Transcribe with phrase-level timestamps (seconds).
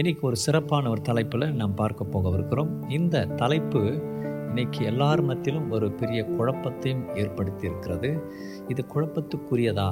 [0.00, 2.70] இன்னைக்கு ஒரு சிறப்பான ஒரு தலைப்பில் நாம் பார்க்க போகவிருக்கிறோம்.
[2.88, 3.80] இந்த தலைப்பு
[4.48, 8.22] இன்னைக்கு எல்லார் மத்தியிலும் ஒரு பெரிய குழப்பத்தையும் ஏற்படுத்தி இருக்கிறது
[8.68, 9.88] இது குழப்பத்துக்குரியதா?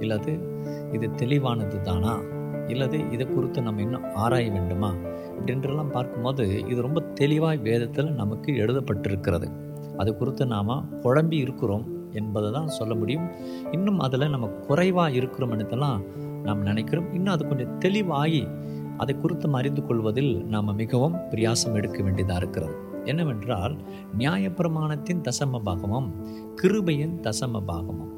[0.00, 0.32] இல்லது
[0.92, 2.14] இது தெளிவானது தானா
[2.66, 4.94] இல்லது இதை குறித்து நம்ம இன்னும் ஆராய வேண்டுமா?
[5.36, 9.48] அப்படின்றலாம் பார்க்கும்போது இது ரொம்ப தெளிவாய் வேதத்தில் நமக்கு எழுதப்பட்டிருக்கிறது.
[9.96, 13.28] அது குறித்து நாம் குழம்பி இருக்கிறோம் என்பதை தான் சொல்ல முடியும்.
[13.70, 16.00] இன்னும் அதில் நம்ம குறைவாக இருக்கிறோம் என்றதெல்லாம்
[16.42, 17.12] நாம் நினைக்கிறோம்.
[17.14, 18.48] இன்னும் அது கொஞ்சம் தெளிவாகி
[18.98, 22.74] அதை குறித்து அறிந்து கொள்வதில் நாம் மிகவும் பிரியாசம் எடுக்க வேண்டியதாக இருக்கிறது.
[23.04, 23.76] என்னவென்றால்
[24.18, 26.12] நியாயப்பிரமாணத்தின் தசம பாகமும்
[26.62, 28.10] கிருபையின் தசம பாகமும்.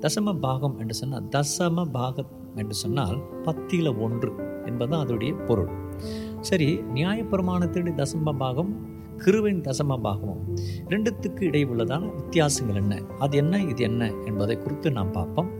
[0.00, 4.32] தசம பாகம் என்று சொன்னால் தசம பாகம் என்று சொன்னால் பத்தியில் ஒன்று
[4.66, 5.70] என்பதுதான் அதோடைய பொருள்.
[6.40, 10.56] சரி நியாயப்பிரமாணத்தினுடைய தசம பாகம் கிருவின் தசம பாகமும்
[10.88, 13.02] ரெண்டுத்துக்கு இடையே உள்ளதான வித்தியாசங்கள் என்ன?
[13.18, 15.50] அது என்ன இது என்ன என்பதை குறித்து நாம் பார்ப்போம்.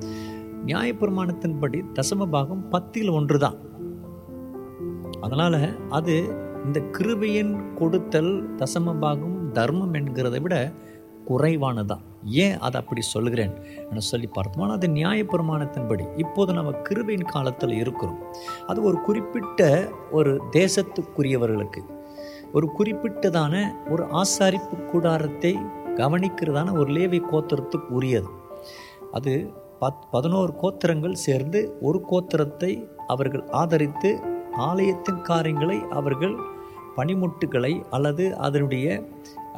[0.66, 3.56] நியாயப்பிரமாணத்தின்படி தசம பாகம் பத்தில் ஒன்று தான்
[5.24, 6.14] அதனால் அது
[6.64, 10.72] இந்த கிருபையின் கொடுத்தல் தசமபாகம் தர்மம் என்கிறதை விட
[11.28, 13.52] குறைவானதான் ஏன் அதை அப்படி சொல்கிறேன்
[13.90, 18.18] என சொல்லி பார்த்தோம்னா அது நியாயப்பிரமாணத்தின்படி இப்போது நம்ம கிருபையின் காலத்தில் இருக்கிறோம்.
[18.66, 21.82] அது ஒரு குறிப்பிட்ட ஒரு தேசத்துக்குரியவர்களுக்கு
[22.52, 23.54] ஒரு குறிப்பிட்டதான
[23.90, 25.52] ஒரு ஆசாரிப்பு கூடாரத்தை
[25.96, 28.30] கவனிக்கிறதான ஒரு லேவி கோத்திரத்துக்கு உரியது
[29.12, 29.32] அது
[29.80, 32.72] பத் பதினோரு கோத்திரங்கள் சேர்ந்து ஒரு கோத்திரத்தை
[33.06, 34.10] அவர்கள் ஆதரித்து
[34.58, 36.36] ஆலயத்தின் காரியங்களை அவர்கள்
[36.96, 39.08] பனிமுட்டுகளை அல்லது அதனுடைய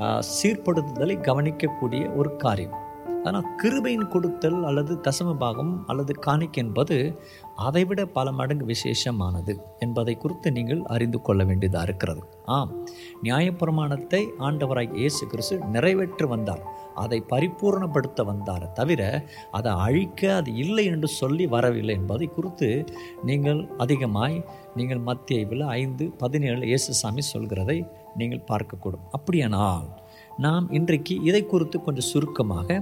[0.01, 2.85] சீர்படுத்துதலை கவனிக்கக்கூடிய ஒரு காரியம்.
[3.25, 7.21] ஆனால் கிருபையின் கொடுத்தல் அல்லது தசம பாகம் அல்லது காணிக் என்பது
[7.57, 12.21] அதைவிட பல மடங்கு விசேஷமானது என்பதை குறித்து நீங்கள் அறிந்து கொள்ள வேண்டியதாக இருக்கிறது.
[12.45, 12.85] ஆம்
[13.23, 16.86] நியாயப்பிரமாணத்தை ஆண்டவராக இயேசு கிறிஸ்து நிறைவேற்று வந்தார்.
[17.03, 19.03] அதை பரிபூர்ணப்படுத்த வந்தார தவிர
[19.51, 22.71] அதை அழிக்க அது இல்லை என்று சொல்லி வரவில்லை என்பதை குறித்து
[23.25, 24.37] நீங்கள் அதிகமாய்
[24.75, 27.79] நீங்கள் மத்தியில் ஐந்து பதினேழு இயேசுசாமி சொல்கிறதை
[28.21, 29.07] நீங்கள் பார்க்கக்கூடும்.
[29.11, 29.87] அப்படியானால்
[30.45, 32.79] நாம் இன்றைக்கு இதை குறித்து கொஞ்சம் சுருக்கமாக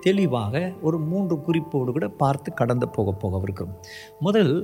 [0.00, 3.76] தெளிவாக ஒரு மூன்று குறிப்போடு கூட பார்த்து கடந்து போக போகவிருக்கிறோம்.
[4.20, 4.54] முதல்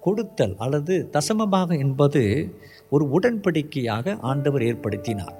[0.00, 2.22] கொடுத்தல் அல்லது தசமபாகம் என்பது
[2.94, 5.36] ஒரு உடன்படிக்கையாக ஆண்டவர் ஏற்படுத்தினார்.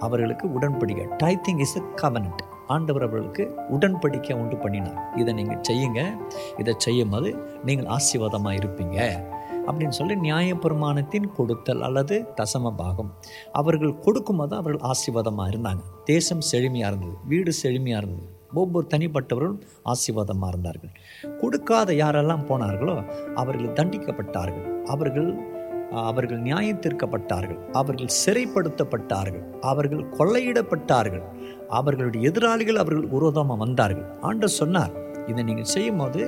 [0.00, 1.06] அவர்களுக்கு உடன்படிக்கை.
[1.22, 5.16] டைத்திங் இஸ் அ கவனண்ட் ஆண்டவர் அவர்களுக்கு உடன்படிக்கை உண்டு பண்ணினார்.
[5.16, 6.16] இதை நீங்கள் செய்யுங்க.
[6.58, 8.98] இதை செய்யும் போது நீங்கள் ஆசீர்வாதமாக இருப்பீங்க.
[9.66, 13.14] அப்படின்னு சொல்லி நியாயப்பிரமாணத்தின் கொடுத்தல் அல்லது தசம பாகம்.
[13.52, 15.82] அவர்கள் கொடுக்கும்போது அவர்கள் ஆசீர்வாதமாக இருந்தாங்க.
[16.04, 17.16] தேசம் செழுமையாக இருந்தது.
[17.26, 18.28] வீடு செழுமையாக இருந்தது.
[18.54, 20.92] ஒவ்வொரு தனிப்பட்டவர்களும் ஆசீர்வாதமாக இருந்தார்கள்.
[21.40, 22.96] கொடுக்காத யாரெல்லாம் போனார்களோ
[23.34, 24.84] அவர்கள் தண்டிக்கப்பட்டார்கள்.
[24.84, 25.49] அவர்கள்
[25.90, 29.44] அவர்கள் நியாயத்திற்கப்பட்டார்கள் அவர்கள் சிறைப்படுத்தப்பட்டார்கள்.
[29.60, 31.24] அவர்கள் கொள்ளையிடப்பட்டார்கள்.
[31.68, 34.08] அவர்களுடைய எதிராளிகள் அவர்கள் விரோதமாக வந்தார்கள்.
[34.20, 36.20] ஆண்டு சொன்னார் இதை நீங்கள் செய்யும் போது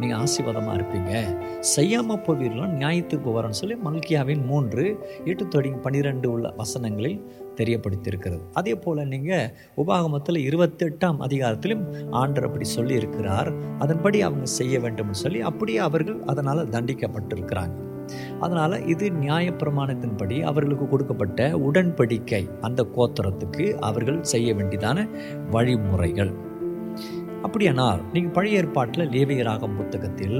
[0.00, 1.12] நீங்கள் ஆசீர்வாதமாக இருப்பீங்க.
[1.60, 4.84] செய்யாமல் போவீர்களும் நியாயத்துக்கு வரன்னு சொல்லி மல்கியாவின் மூன்று
[5.24, 7.18] எட்டு தொடங்கி பன்னிரெண்டு உள்ள வசனங்களில்
[7.60, 8.42] தெரியப்படுத்தியிருக்கிறது.
[8.52, 9.50] அதே போல் நீங்கள்
[9.82, 11.84] உபாகமத்தில் இருபத்தெட்டாம் அதிகாரத்திலும்
[12.22, 13.50] ஆண்டர் அப்படி சொல்லியிருக்கிறார்.
[13.78, 17.93] அதன்படி அவங்க செய்ய வேண்டும்னு சொல்லி அப்படியே அவர்கள் அதனால் தண்டிக்கப்பட்டிருக்கிறாங்க.
[18.40, 25.06] அதனால் இது நியாயப்பிரமாணத்தின்படி அவர்களுக்கு கொடுக்கப்பட்ட உடன்படிக்கை அந்த கோத்திரத்துக்கு அவர்கள் செய்ய வேண்டியதான
[25.50, 26.52] வழிமுறைகள்.
[27.46, 30.36] அப்படியானால் நீங்கள் பழைய ஏற்பாட்டில் லேவியராகும் புத்தகத்தில்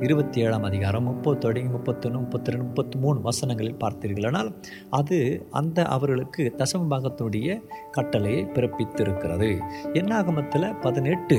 [0.00, 4.48] இருபத்தி ஏழாம் அதிகாரம் முப்பது தொடங்கி முப்பத்தொன்று முப்பத்தி ரெண்டு முப்பத்தி மூணு வசனங்களில் பார்த்தீர்களானால்
[4.90, 5.18] அது
[5.50, 7.48] அந்த அவர்களுக்கு தசம பாகத்தினுடைய
[7.90, 9.50] கட்டளையை பிறப்பித்திருக்கிறது.
[9.92, 11.38] என்னாகமத்தில் பதினெட்டு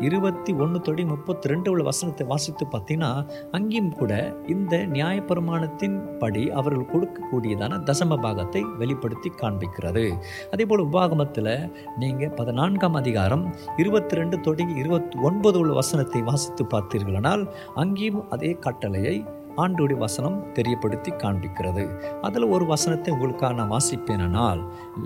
[0.00, 3.12] இருபத்தி ஒன்று தொடங்கி முப்பத்தி ரெண்டு உள்ள வசனத்தை வாசித்து பார்த்தீங்கன்னா
[3.50, 4.12] அங்கேயும் கூட
[4.46, 10.04] இந்த நியாயப்பிரமாணத்தின் படி அவர்கள் கொடுக்கக்கூடியதான தசம பாகத்தை வெளிப்படுத்தி காண்பிக்கிறது.
[10.52, 11.52] அதே போல் உபாகமத்தில்
[11.98, 13.46] நீங்கள் பதினான்காம் அதிகாரம்
[13.76, 17.42] இருபத்தி ரெண்டு தொடங்கி இருபத்தி ஒன்பது உள்ள வசனத்தை வாசித்து பார்த்தீர்களானால்
[17.74, 19.16] அங்கேயும் அதே கட்டளையை
[19.56, 21.84] ஆண்டுடைய வசனம் தெரியப்படுத்தி காண்பிக்கிறது.
[22.20, 24.62] அதில் ஒரு வசனத்தை உங்களுக்காக நான் வாசிப்பேனால்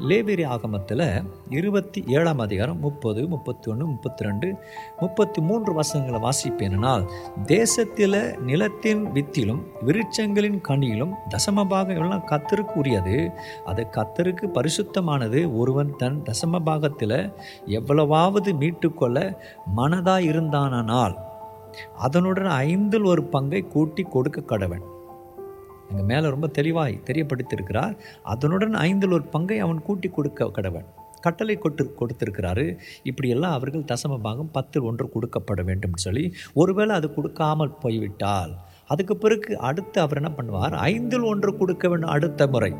[0.08, 4.54] லேபேரி ஆகமத்தில் இருபத்தி ஏழாம் அதிகாரம் முப்பது முப்பத்தி ஒன்று முப்பத்தி ரெண்டு
[5.00, 7.08] முப்பத்தி மூன்று வசனங்களை வாசிப்பேனால்
[7.44, 13.30] தேசத்தில் நிலத்தின் வித்திலும் விருட்சங்களின் கனியிலும் தசமபாகம் எல்லாம் கத்தருக்கு உரியது?
[13.64, 15.56] அது கத்தருக்கு பரிசுத்தமானது.
[15.56, 17.32] ஒருவன் தன் தசமபாகத்தில்
[17.66, 19.36] எவ்வளவாவது மீட்டுக்கொள்ள
[19.76, 21.28] மனதாக இருந்தானால்
[21.96, 24.84] அதனுடன் ஐந்தில் ஒரு பங்கை கூட்டி கொடுக்க கடவன்.
[25.88, 27.94] அங்கே மேலே ரொம்ப தெளிவாய் தெரியப்படுத்தியிருக்கிறார்.
[28.22, 30.88] அதனுடன் ஐந்தில் ஒரு பங்கை அவன் கூட்டி கொடுக்க கடவன்.
[31.20, 32.76] கட்டளை கொட்டு கொடுத்திருக்கிறாரு.
[33.02, 38.52] இப்படியெல்லாம் அவர்கள் தசம பாகம் பத்தில் ஒன்று கொடுக்கப்பட வேண்டும் சொல்லி ஒருவேளை அது கொடுக்காமல் போய்விட்டால்
[38.86, 40.74] அதுக்கு பிறகு அடுத்து அவர் என்ன பண்ணுவார்?
[40.92, 42.72] ஐந்தில் ஒன்று கொடுக்க வேண்டும் அடுத்த முறை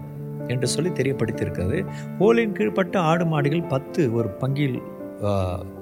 [0.48, 1.78] என்று சொல்லி தெரியப்படுத்தியிருக்கிறது.
[2.18, 4.78] கோலின் கீழ்ப்பட்ட ஆடு மாடுகள் பத்து ஒரு பங்கில்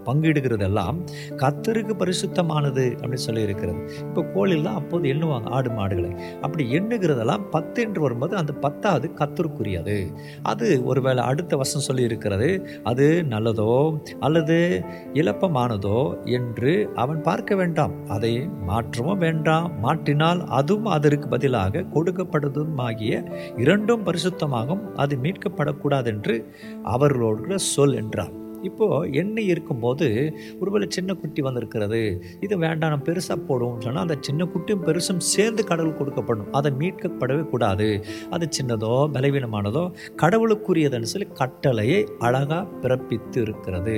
[0.07, 0.97] பங்கிடுகிறதெல்லாம்
[1.37, 6.11] கத்தருக்கு பரிசுத்தமானது அப்படின்னு சொல்லி இருக்கிறது இப்போ கோழில்தான் அப்போது எண்ணுவாங்க ஆடு மாடுகளை.
[6.41, 9.97] அப்படி எண்ணுகிறதெல்லாம் பத்து என்று வரும்போது அந்த பத்தாவது கத்தருக்குரியது
[10.43, 12.49] அது ஒருவேளை அடுத்த வசம் சொல்லி இருக்கிறது
[12.83, 18.07] அது நல்லதோ அல்லது இழப்பமானதோ என்று அவன் பார்க்க வேண்டாம்.
[18.09, 18.33] அதை
[18.67, 19.69] மாற்றவும் வேண்டாம்.
[19.83, 23.23] மாற்றினால் அதுவும் அதற்கு பதிலாக கொடுக்கப்படுவதும் ஆகிய
[23.57, 26.37] இரண்டும் பரிசுத்தமாகும் அது மீட்கப்படக்கூடாது என்று
[26.83, 28.35] அவர்களோடு சொல் என்றார்.
[28.63, 34.45] இப்போது எண்ணெய் இருக்கும்போது ஒருவேளை சின்ன குட்டி வந்திருக்கிறது இது வேண்டாம் நம்ம பெருசாக போடுவோம்னு சொன்னால் அந்த சின்ன
[34.45, 38.05] குட்டியும் பெருசும் சேர்ந்து கடவுள் கொடுக்கப்படும் அதை மீட்கப்படவே கூடாது.
[38.31, 43.97] அது சின்னதோ பலவீனமானதோ கடவுளுக்குரியதுன்னு சொல்லி கட்டளையை அழகாக பிறப்பித்து இருக்கிறது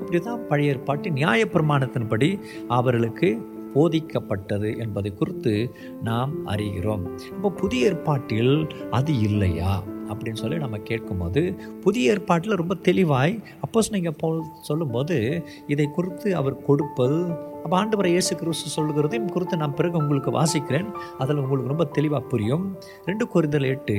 [0.00, 2.38] இப்படி தான் பழைய ஏற்பாட்டு நியாயப்பிரமாணத்தின்படி
[2.68, 5.70] அவர்களுக்கு போதிக்கப்பட்டது என்பதை குறித்து
[6.02, 7.18] நாம் அறிகிறோம்.
[7.28, 9.82] இப்போ புதிய ஏற்பாட்டில் அது இல்லையா?
[10.12, 11.42] அப்படின்னு சொல்லி நம்ம கேட்கும்போது
[11.80, 14.28] புதிய ஏற்பாட்டில் ரொம்ப தெளிவாய் அப்போஸ் நீங்கள் போ
[14.60, 15.18] சொல்லும்போது
[15.66, 17.18] இதை குறித்து அவர் கொடுப்பது
[17.64, 20.88] அப்போ ஆண்டவரை இயேசு கிறிஸ்து சொல்லுகிறதையும் குறித்து நான் பிறகு உங்களுக்கு வாசிக்கிறேன்.
[21.18, 22.78] அதில் உங்களுக்கு ரொம்ப தெளிவாக புரியும்.
[23.04, 23.96] ரெண்டு குறிதல் எட்டு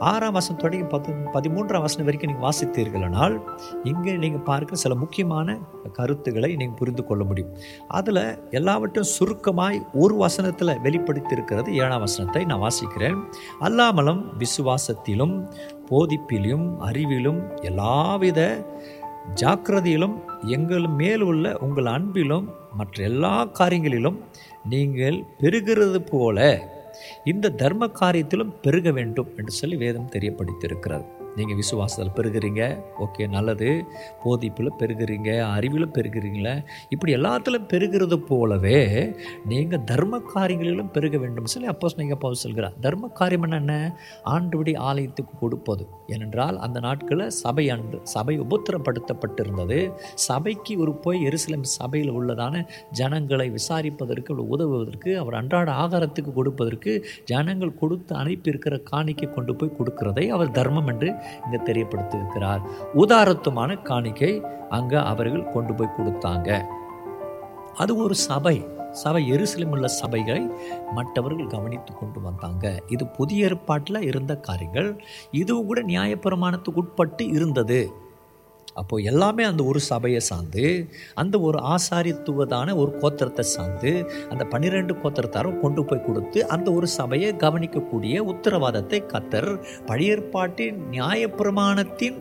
[0.00, 3.40] ஆறாம் வசனம் தொடங்கி பத்து பதிமூன்றாம் வசனம் வரைக்கும் நீங்கள் வாசித்தீர்களானால்
[3.84, 5.58] இங்கே நீங்கள் பார்க்க சில முக்கியமான
[5.92, 7.52] கருத்துக்களை நீங்கள் புரிந்து கொள்ள முடியும்.
[7.88, 13.18] அதில் எல்லாவற்றையும் சுருக்கமாய் ஒரு வசனத்தில் வெளிப்படுத்தியிருக்கிறது ஏழாம் வசனத்தை நான் வாசிக்கிறேன்.
[13.60, 15.48] அல்லாமலும் விசுவாசத்திலும்
[15.90, 18.66] போதிப்பிலும் அறிவிலும் எல்லாவித
[19.34, 20.16] ஜாக்கிரதையிலும்
[20.46, 24.18] எங்கள் மேல் உள்ள உங்கள் அன்பிலும் மற்ற எல்லா காரியங்களிலும்
[24.68, 26.38] நீங்கள் பெருகிறது போல
[27.24, 31.06] இந்த தர்ம காரியத்திலும் பெருக வேண்டும் என்று சொல்லி வேதம் தெரியப்படுத்தியிருக்கிறது.
[31.36, 32.62] நீங்கள் விசுவாசத்தில் பெருகிறீங்க.
[33.04, 33.70] ஓகே நல்லது.
[34.24, 36.54] போதிப்பில் பெருகிறீங்க அறிவிலும் பெருகிறீங்களே.
[36.88, 38.80] இப்படி எல்லாத்திலும் பெருகிறது போலவே
[39.52, 41.50] நீங்கள் தர்ம காரியங்களிலும் பெருக வேண்டும்.
[41.54, 43.74] சொல்லி அப்போ நீங்கள் அப்போ சொல்கிறார் தர்ம காரியம் என்ன?
[44.34, 45.84] ஆண்டுபடி ஆலயத்துக்கு கொடுப்பது.
[46.14, 49.78] ஏனென்றால் அந்த நாட்களில் சபை அன்று சபை உபத்திரப்படுத்தப்பட்டிருந்தது.
[50.28, 52.64] சபைக்கு ஒரு போய் எருசலேம் சபையில் உள்ளதான
[53.00, 56.92] ஜனங்களை விசாரிப்பதற்கு உதவுவதற்கு அவர் அன்றாட ஆகாரத்துக்கு கொடுப்பதற்கு
[57.24, 61.08] ஜனங்கள் கொடுத்து அனுப்பியிருக்கிற காணிக்கை கொண்டு போய் கொடுக்கிறதை அவர் தர்மம் என்று
[61.44, 62.62] இங்கே தெரியப்படுத்தியிருக்கிறார்.
[62.94, 66.64] உதாரத்துமான காணிக்கை அங்கே அவர்கள் கொண்டு போய் கொடுத்தாங்க.
[67.74, 68.66] அது ஒரு சபை.
[68.90, 70.50] சபை எருசலேம் உள்ள சபைகளை
[70.92, 72.82] மற்றவர்கள் கவனித்து கொண்டு வந்தாங்க.
[72.86, 75.02] இது புதிய ஏற்பாட்டில் இருந்த காரியங்கள்.
[75.30, 77.80] இதுவும் கூட நியாயப்பிரமாணத்துக்கு உட்பட்டு இருந்தது.
[78.76, 80.64] அப்போது எல்லாமே அந்த ஒரு சபையை சார்ந்து
[81.14, 83.92] அந்த ஒரு ஆசாரித்துவதான ஒரு கோத்திரத்தை சார்ந்து
[84.30, 89.50] அந்த பன்னிரெண்டு கோத்திரத்தாரும் கொண்டு போய் கொடுத்து அந்த ஒரு சபையை கவனிக்கக்கூடிய உத்தரவாதத்தை கத்தர்
[89.86, 92.18] பழைய ஏற்பாட்டின் நியாயப்பிரமாணத்தின்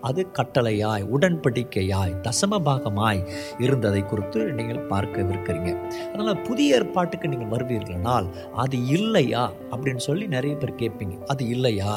[0.00, 3.20] அது கட்டளையாய் உடன்படிக்கையாய் தசம பாகமாய்
[3.58, 5.70] இருந்ததை குறித்து நீங்கள் பார்க்கவிருக்கிறீங்க.
[6.12, 11.16] அதனால் புதிய ஏற்பாட்டுக்கு நீங்கள் வருவீர்களானால் அது இல்லையா அப்படின்னு சொல்லி நிறைய பேர் கேட்பீங்க.
[11.26, 11.94] அது இல்லையா?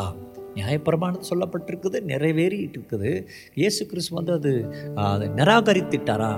[0.55, 3.11] நியாயப்பிரமாணம் சொல்லப்பட்டிருக்குது நிறைவேறிட்டு இருக்குது
[3.53, 4.51] இயேசு கிறிஸ்து வந்து அது
[4.95, 5.27] அதை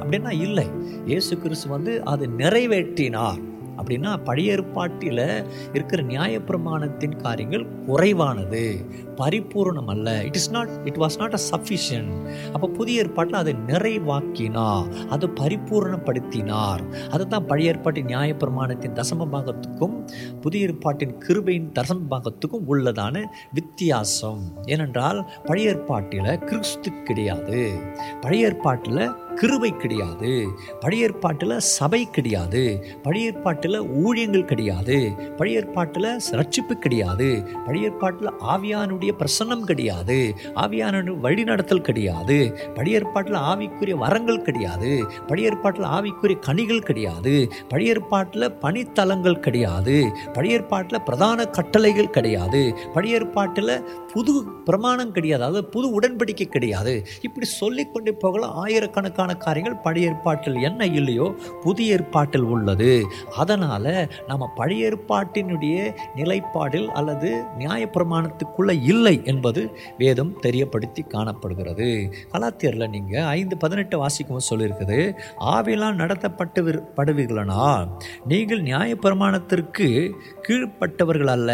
[0.03, 0.67] அப்படின்னா இல்லை.
[1.05, 3.41] இயேசு கிறிஸ்து வந்து அது நிறைவேற்றினார்.
[3.77, 8.85] அப்படின்னா பழைய ஏற்பாட்டில் இருக்கிற நியாயப்பிரமாணத்தின் காரியங்கள் குறைவானது.
[9.15, 12.11] பரிபூர்ணம் அல்ல it is not it was not a sufficient
[12.53, 15.07] அப்போ புதிய ஏற்பாட்டில் அதை நிறைவாக்கினார்.
[15.07, 17.09] அதை பரிபூர்ணப்படுத்தினார்.
[17.09, 20.09] அதுதான் பழைய ஏற்பாட்டின் நியாயப்பிரமாணத்தின் தசம பாகத்துக்கும்
[20.41, 23.23] புதிய ஏற்பாட்டின் கிருபையின் தசம பாகத்துக்கும் உள்ளதான
[23.53, 24.41] வித்தியாசம்.
[24.63, 27.73] ஏனென்றால் பழைய ஏற்பாட்டில் கிறிஸ்து கிடையாது.
[28.21, 30.47] பழைய ஏற்பாட்டில் கிருபை கிடையாது.
[30.79, 32.85] பழைய ஏற்பாட்டில் சபை கிடையாது.
[33.03, 35.11] பழைய ஏற்பாட்டில் ஊழியங்கள் கிடையாது.
[35.37, 37.47] பழைய ஏற்பாட்டில் ரட்சிப்பு கிடையாது.
[37.65, 40.35] பழைய ஏற்பாட்டில் ஆவியானுடைய பிரசன்னம் கிடையாது.
[40.55, 42.59] ஆவியானு வழிநடத்தல் கிடையாது.
[42.73, 45.05] பழைய ஏற்பாட்டில் ஆவிக்குரிய வரங்கள் கிடையாது.
[45.27, 47.51] பழைய ஏற்பாட்டில் ஆவிக்குரிய கனிகள் கிடையாது.
[47.67, 50.11] பழைய ஏற்பாட்டில் பணித்தலங்கள் கிடையாது.
[50.33, 52.75] பழைய ஏற்பாட்டில் பிரதான கட்டளைகள் கிடையாது.
[52.93, 55.43] பழைய ஏற்பாட்டில் புது பிரமாணம் கிடையாது.
[55.43, 57.05] அதாவது புது உடன்படிக்கை கிடையாது.
[57.21, 58.55] இப்படி சொல்லிக்கொண்டே போகலாம்.
[58.55, 63.05] ஆயிரக்கணக்கான காரியங்கள் பழைய ஏற்பாட்டில் என்ன இல்லையோ புதிய ஏற்பாட்டில் உள்ளது.
[63.37, 65.77] அதனால் நம்ம பழைய ஏற்பாட்டினுடைய
[66.15, 69.61] நிலைப்பாடில் அல்லது நியாயப்பிரமாணத்துக்குள்ளே இல்லை என்பது
[69.97, 71.89] வேதம் தெரியப்படுத்தி காணப்படுகிறது.
[72.31, 74.99] கலாத்தியரில் நீங்கள் ஐந்து பதினெட்டு வாசிக்கும் சொல்லியிருக்குது
[75.39, 77.87] ஆவிலாம் நடத்தப்பட்டு படுவீர்களனா?
[78.25, 80.11] நீங்கள் நியாயப்பிரமாணத்திற்கு
[80.47, 81.51] கீழ்ப்பட்டவர்கள் அல்ல.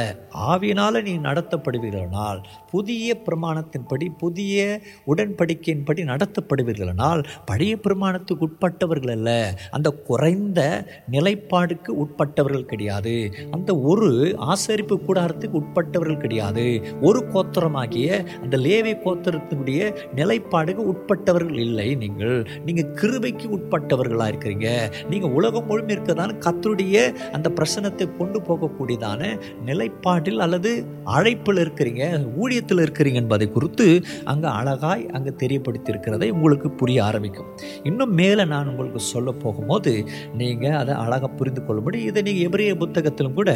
[0.48, 9.56] ஆவியினால் நீ நடத்தப்படுவீர்களானால் புதிய பிரமாணத்தின்படி புதிய உடன்படிக்கையின்படி நடத்தப்படுவீர்களானால் பழைய பிரமாணத்துக்கு உட்பட்டவர்கள் அல்ல.
[9.72, 13.34] அந்த குறைந்த நிலைப்பாடுக்கு உட்பட்டவர்கள் கிடையாது.
[13.52, 16.82] அந்த ஒரு ஆசரிப்பு கூடாரத்துக்கு உட்பட்டவர்கள் கிடையாது.
[17.02, 22.48] ஒரு கோத்திரமாகிய அந்த லேவை கோத்திரத்தினுடைய நிலைப்பாடுக்கு உட்பட்டவர்கள் இல்லை நீங்கள்.
[22.66, 24.92] நீங்கள் கிருபைக்கு உட்பட்டவர்களாக இருக்கிறீங்க.
[25.10, 32.04] நீங்கள் உலகம் முழுமை இருக்கிறதான கத்தருடைய அந்த பிரசனத்தை கொண்டு போகக்கூடியதான நிலைப்பாட்டில் அல்லது அழைப்பில் இருக்கிறீங்க
[32.42, 37.49] ஊழியத்தில் இருக்கிறீங்க என்பதை குறித்து அங்கே அழகாய் அங்கே தெரியப்படுத்தியிருக்கிறதை உங்களுக்கு புரிய ஆரம்பிக்கும்.
[37.84, 39.94] இன்னும் மேலே நான் உங்களுக்கு சொல்ல போகும்போது
[40.42, 43.50] நீங்கள் அதை அழகாக புரிந்து கொள்ளும்படி இதை நீங்கள் எபிரேய புத்தகத்திலும் கூட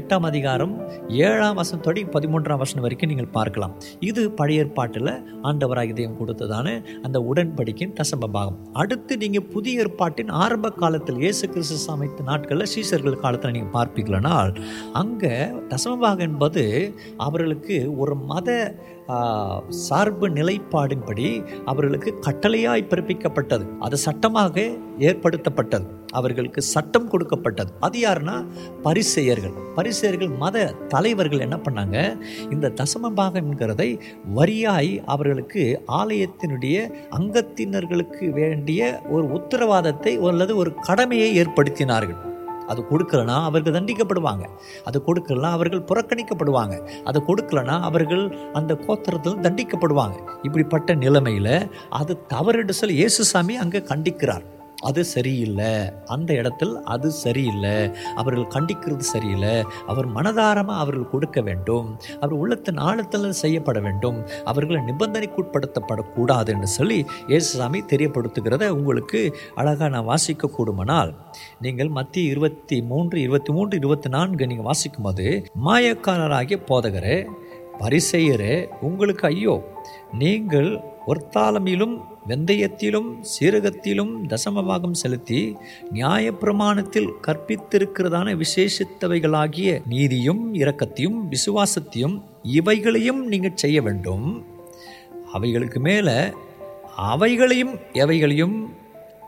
[0.00, 0.74] எட்டாம் அதிகாரம்
[1.26, 3.74] ஏழாம் வசனம் தொடங்கி பதிமூன்றாம் வசனம் வரைக்கும் நீங்கள் பார்க்கலாம்.
[4.00, 5.12] இது பழைய ஏற்பாட்டில்
[5.42, 6.66] ஆண்டவராக இதயம் கொடுத்ததான
[7.02, 8.58] அந்த உடன்படிக்கையின் தசம்ப பாகம்.
[8.82, 14.52] அடுத்து நீங்கள் புதிய ஏற்பாட்டின் ஆரம்ப காலத்தில் இயேசு கிறிஸ்து சமைத்த நாட்களில் சீசர்கள் காலத்தில் நீங்கள் பார்ப்பீங்களனால்
[15.02, 15.34] அங்கே
[15.72, 16.64] தசமபாகம் என்பது
[17.26, 18.58] அவர்களுக்கு ஒரு மத
[19.68, 23.66] சார்பு நிலைப்பாடின்படி அவர்களுக்கு கட்டளையாய் பிறப்பிக்கப்பட்டது.
[23.80, 24.60] அது சட்டமாக
[24.98, 25.86] ஏற்படுத்தப்பட்டது.
[26.12, 27.72] அவர்களுக்கு சட்டம் கொடுக்கப்பட்டது.
[27.80, 28.46] அது யாருன்னா?
[28.82, 29.52] பரிசெயர்கள்.
[29.74, 32.20] பரிசெயர்கள் மத தலைவர்கள் என்ன பண்ணாங்க?
[32.52, 34.00] இந்த தசம பாகம்ங்கிறதை
[34.36, 42.25] வரியாய் அவர்களுக்கு ஆலயத்தினுடைய அங்கத்தினர்களுக்கு வேண்டிய ஒரு உத்தரவாதத்தை அல்லது ஒரு கடமையை ஏற்படுத்தினார்கள்.
[42.66, 44.44] அது கொடுக்கலனா அவர்கள் தண்டிக்கப்படுவாங்க.
[44.84, 46.76] அது கொடுக்கலனா அவர்கள் புறக்கணிக்கப்படுவாங்க.
[47.04, 50.18] அது கொடுக்கலனா அவர்கள் அந்த கோத்திரத்தில் தண்டிக்கப்படுவாங்க.
[50.42, 51.54] இப்படிப்பட்ட நிலைமையில்
[51.90, 54.46] அது தவறு சொல்லி இயேசுசாமி அங்கே கண்டிக்கிறார்.
[54.82, 55.92] அது சரியில்லை.
[56.06, 57.90] அந்த இடத்தில் அது சரியில்லை.
[58.14, 59.64] அவர்கள் கண்டிக்கிறது சரியில்லை.
[59.86, 61.98] அவர் மனதாரமாக அவர்கள் கொடுக்க வேண்டும்.
[62.20, 64.24] அவர் உள்ளத்தின் ஆழத்தில் செய்யப்பட வேண்டும்.
[64.44, 71.14] அவர்களை நிபந்தனைக்குட்படுத்தப்படக்கூடாது என்று சொல்லி இயேசுசாமி தெரியப்படுத்துகிறத உங்களுக்கு அழகாக நான் வாசிக்க கூடுமானால்
[71.60, 77.26] நீங்கள் மத்திய இருபத்தி மூன்று இருபத்தி மூன்று இருபத்தி நான்கு நீங்கள் வாசிக்கும் போது மாயக்காரராகிய போதகரே
[77.80, 79.62] பரிசெயரே உங்களுக்கு ஐயோ
[80.12, 85.56] நீங்கள் ஒருத்தாலமிலும் வெந்தயத்திலும் சீரகத்திலும் தசமபாகம் செலுத்தி
[85.92, 94.46] நியாயப்பிரமாணத்தில் கற்பித்திருக்கிறதான விசேஷித்தவைகளாகிய நீதியும் இரக்கத்தையும் விசுவாசத்தையும் இவைகளையும் நீங்கள் செய்ய வேண்டும்.
[95.32, 96.32] அவைகளுக்கு மேலே
[96.96, 98.56] அவைகளையும் எவைகளையும்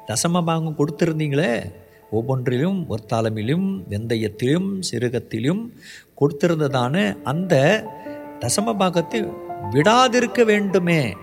[0.07, 1.73] தசமபாகம் கொடுத்திருந்தீங்களே?
[2.11, 5.63] ஒவ்வொன்றிலும் ஒருத்தாளமிலும் வெந்தயத்திலும் சிறுகத்திலும்
[6.21, 7.55] கொடுத்திருந்ததான அந்த
[8.41, 9.33] தசமபாகத்தை
[9.71, 11.17] விடாதிருக்க வேண்டுமே.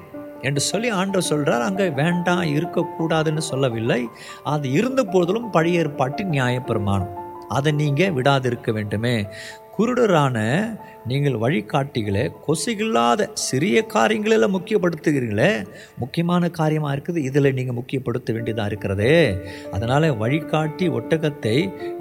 [0.47, 4.01] என்று சொல்லி ஆண்டவர் சொல்கிறார் அங்கே வேண்டாம் இருக்கக்கூடாதுன்னு சொல்லவில்லை.
[4.53, 7.13] அது இருந்த போதிலும் பழைய ஏற்பாட்டு நியாயப்பிரமாணம்.
[7.57, 9.15] அதை நீங்கள் விடாதிருக்க வேண்டுமே.
[9.77, 10.37] குருடரான
[11.09, 15.49] நீங்கள் வழிகாட்டிகளை கொசுகில்லாத சிறிய காரியங்களில் முக்கியப்படுத்துகிறீங்களே
[16.01, 19.17] முக்கியமான காரியமாக இருக்குது இதில் நீங்கள் முக்கியப்படுத்த வேண்டியதாக இருக்கிறதே.
[19.75, 21.55] அதனால் வழிகாட்டி ஒட்டகத்தை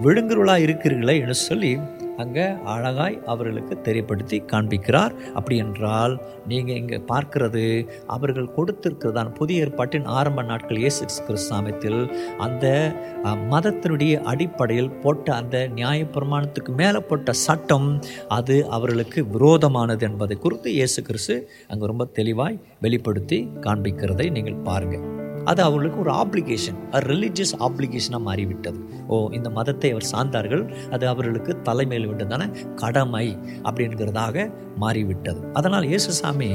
[0.07, 1.73] விழுங்குருளாக இருக்கிறீர்களே என்று சொல்லி
[2.17, 5.13] அங்கே அழகாய் அவர்களுக்கு தெரியப்படுத்தி காண்பிக்கிறார்.
[5.35, 12.93] அப்படி என்றால் நீங்கள் இங்கே பார்க்கிறது அவர்கள் கொடுத்திருக்கிறதான புதிய ஏற்பாட்டின் ஆரம்ப நாட்கள் இயேசு கிறிஸ்தாமத்தில் அந்த
[13.25, 21.49] மதத்தினுடைய அடிப்படையில் போட்ட அந்த நியாயப்பிரமாணத்துக்கு மேலே போட்ட சட்டம் அது அவர்களுக்கு விரோதமானது என்பதை குறித்து இயேசு கிறிஸ்து
[21.69, 28.79] அங்கே ரொம்ப தெளிவாய் வெளிப்படுத்தி காண்பிக்கிறதை நீங்கள் பாருங்கள் அது அவர்களுக்கு ஒரு ஆப்ளிகேஷன் ரிலீஜியஸ் ஆப்ளிகேஷனாக மாறிவிட்டது.
[29.13, 30.63] ஓ இந்த மதத்தை அவர் சார்ந்தார்கள்
[30.95, 32.43] அது அவர்களுக்கு தலைமையில் விட்டதான
[32.83, 33.27] கடமை
[33.69, 34.47] அப்படிங்கிறதாக
[34.83, 35.41] மாறிவிட்டது.
[35.59, 36.51] அதனால் இயேசுசாமி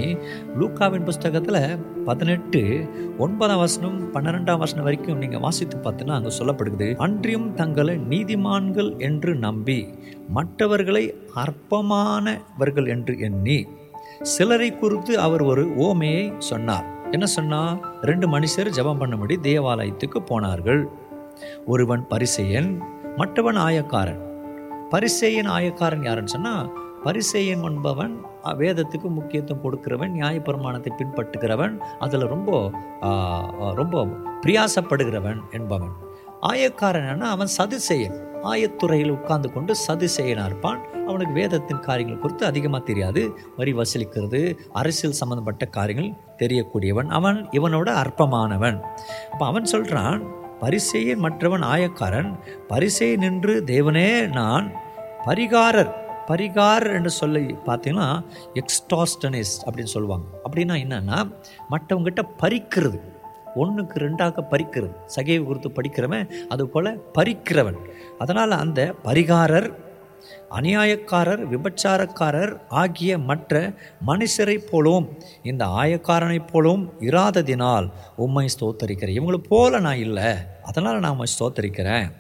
[0.60, 1.62] லூக்காவின் புஸ்தகத்தில்
[2.08, 2.62] பதினெட்டு
[3.26, 9.80] ஒன்பதாம் வசனம் பன்னிரெண்டாம் வசனம் வரைக்கும் நீங்கள் வாசித்து பார்த்தீங்கன்னா அங்கே சொல்லப்படுகிறது அன்றியும் தங்களை நீதிமான்கள் என்று நம்பி
[10.38, 11.04] மற்றவர்களை
[11.44, 13.60] அற்பமானவர்கள் என்று எண்ணி
[14.36, 16.88] சிலரை குறித்து அவர் ஒரு ஓமையை சொன்னார்.
[17.16, 17.60] என்ன சொன்னா?
[18.10, 20.82] ரெண்டு மனுஷர் ஜெபம் பண்ணும்படி தேவாலயத்துக்கு போனார்கள்.
[21.74, 22.70] ஒருவன் பரிசெயன்
[23.20, 24.22] மற்றவன் ஆயக்காரன்.
[24.94, 26.54] பரிசேயன் ஆயக்காரன் யாருன்னு சொன்னா
[27.04, 28.14] பரிசேயன் என்பவன்
[28.62, 31.76] வேதத்துக்கு முக்கியத்துவம் கொடுக்கிறவன் நியாயப்பிரமாணத்தை பின்பற்றுகிறவன்
[32.06, 32.50] அதில் ரொம்ப
[33.80, 34.06] ரொம்ப
[34.44, 35.94] பிரியாசப்படுகிறவன் என்பவன்.
[36.52, 38.18] ஆயக்காரன் என்ன அவன் சதுசெயன்
[38.52, 40.82] ஆயத்துறையில் உட்கார்ந்து கொண்டு சதுசெயனாக இருப்பான்.
[41.10, 43.22] அவனுக்கு வேதத்தின் காரியங்கள் குறித்து அதிகமாக தெரியாது.
[43.58, 44.42] வரி வசூலிக்கிறது
[44.74, 47.10] அரசியல் சம்பந்தப்பட்ட காரியங்கள் தெரியக்கூடியவன்.
[47.20, 48.78] அவன் இவனோட அற்பமானவன்.
[49.32, 50.22] அப்போ அவன் சொல்கிறான்
[50.62, 52.32] பரிசெயன் மற்றவன் ஆயக்காரன்
[52.68, 54.72] பரிசை நின்று தேவனே நான்
[55.26, 55.92] பரிகாரர்.
[56.28, 58.08] பரிகாரர் என்று சொல்லி பார்த்தீங்கன்னா
[58.54, 60.26] எக்ஸ்டாஸ்டனிஸ் அப்படின்னு சொல்லுவாங்க.
[60.46, 61.20] அப்படின்னா என்னென்னா
[61.72, 63.00] மற்றவங்ககிட்ட பறிக்கிறது.
[63.56, 64.96] ஒன்றுக்கு ரெண்டாக பறிக்கிறது.
[65.16, 67.80] சகைவு குறித்து படிக்கிறவன் அது போல் பறிக்கிறவன்.
[68.18, 69.70] அதனால் அந்த பரிகாரர்
[70.52, 73.74] அநியாயக்காரர் விபச்சாரக்காரர் ஆகிய மற்ற
[74.08, 79.20] மனுஷரைப் போலவும் இந்த ஆயக்காரனைப் போலவும் இராததினால் உம்மை ஸ்தோத்தரிக்கிறேன்.
[79.20, 80.32] இவங்களை போல நான் இல்லை
[80.64, 82.12] அதனால் நான் உம்மை ஸ்தோத்தரிக்கிறேன்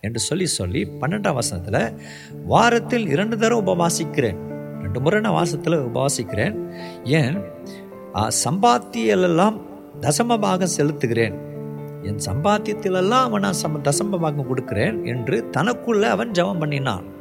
[0.00, 2.00] என்று சொல்லி சொல்லி பன்னெண்டாம் வசனத்தில்
[2.46, 4.36] வாரத்தில் இரண்டு தடவை உபவாசிக்கிறேன்.
[4.82, 6.72] ரெண்டு முறை நான் வாசத்தில் உபவாசிக்கிறேன்.
[7.04, 7.40] ஏன்?
[8.14, 9.60] சம்பாத்தியலெல்லாம் சம்பாத்தியெல்லாம்
[10.00, 11.34] தசமபாகம் செலுத்துகிறேன்.
[12.02, 17.14] என் சம்பாத்தியத்திலெல்லாம் அவன் நான் சம தசம பாகம் கொடுக்கிறேன் என்று தனக்குள்ளே அவன் ஜெபம் பண்ணினான்.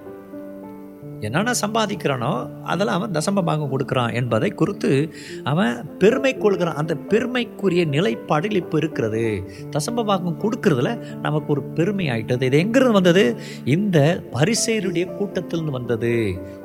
[1.26, 4.92] என்னென்ன சம்பாதிக்கிறானோ அதெல்லாம் அவன் தசம பாகம் கொடுக்குறான் என்பதை குறித்து
[5.44, 6.76] அவன் பெருமை கொள்கிறான்.
[6.76, 9.26] அந்த பெருமைக்குரிய நிலைப்பாடில் இப்போ இருக்கிறது.
[9.70, 10.90] தசம பாகம் கொடுக்கறதுல
[11.22, 12.42] நமக்கு ஒரு பெருமை ஆயிட்டது.
[12.42, 13.24] இது எங்கிருந்து வந்தது?
[13.66, 16.14] இந்த பரிசெயருடைய கூட்டத்திலிருந்து வந்தது.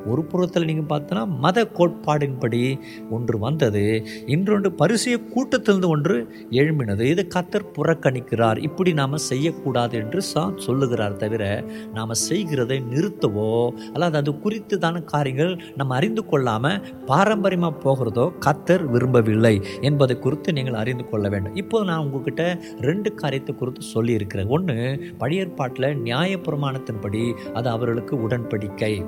[0.07, 2.81] ஒரு புறத்தில் நீங்கள் பார்த்தோன்னா மத கோட்பாடின்படி
[3.11, 4.07] ஒன்று வந்தது.
[4.27, 7.01] இன்றொன்று பரிசைய கூட்டத்திலிருந்து ஒன்று எழும்பினது.
[7.01, 8.59] இது கத்தர் புறக்கணிக்கிறார்.
[8.59, 11.65] இப்படி நாம் செய்யக்கூடாது என்று சா சொல்லுகிறார் தவிர
[11.95, 13.69] நாம் செய்கிறதை நிறுத்தவோ?
[13.93, 21.09] அல்லது அது குறித்ததான காரியங்கள் நம்ம அறிந்து கொள்ளாமல் பாரம்பரியமாக போகிறதோ கத்தர் விரும்பவில்லை என்பதை குறித்து நீங்கள் அறிந்து
[21.09, 21.55] கொள்ள வேண்டும்.
[21.55, 24.49] இப்போது நான் உங்ககிட்ட ரெண்டு காரியத்தை குறித்து சொல்லியிருக்கிறேன்.
[24.49, 24.77] ஒன்று
[25.19, 29.07] பழைய ஏற்பாட்டில் நியாயப்பிரமாணத்தின்படி அது அவர்களுக்கு உடன்படிக்கை.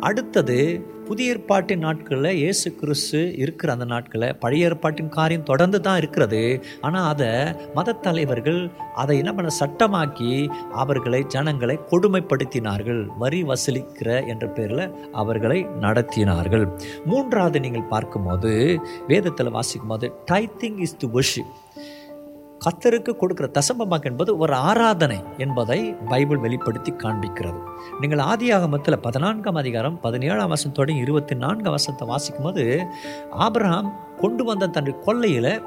[0.00, 6.62] அடுத்தது புதிய ஏற்பாட்டின் நாட்களில் இயேசு கிறிஸ்து இருக்கிற அந்த நாட்களில் பழைய ஏற்பாட்டின் காரியம் தொடர்ந்து தான் இருக்கிறது.
[6.80, 13.06] ஆனால் அதை மத தலைவர்கள் அதை என்ன பண்ண சட்டமாக்கி அவர்களை ஜனங்களை கொடுமைப்படுத்தினார்கள்.
[13.18, 16.66] வரி வசூலிக்கிற என்ற பேரில் அவர்களை நடத்தினார்கள்.
[17.04, 21.46] மூன்றாவது நீங்கள் பார்க்கும்போது வேதத்தில் வாசிக்கும் போது டைத்திங் இஸ் தி worship.
[22.64, 27.60] கத்தருக்கு கொடுக்கிற தசம்பமாக்கு என்பது ஒரு ஆராதனை என்பதை பைபிள் வெளிப்படுத்தி காண்பிக்கிறது.
[28.00, 32.84] நீங்கள் ஆதி ஆகமத்தில் பதினான்காம் அதிகாரம் பதினேழாம் வருஷம் இருபத்தி நான்காம் வருஷத்தை வாசிக்கும் போது
[33.38, 35.62] ஆபிரஹாம் கொண்டு வந்த தன்னுடைய கொள்ளையில்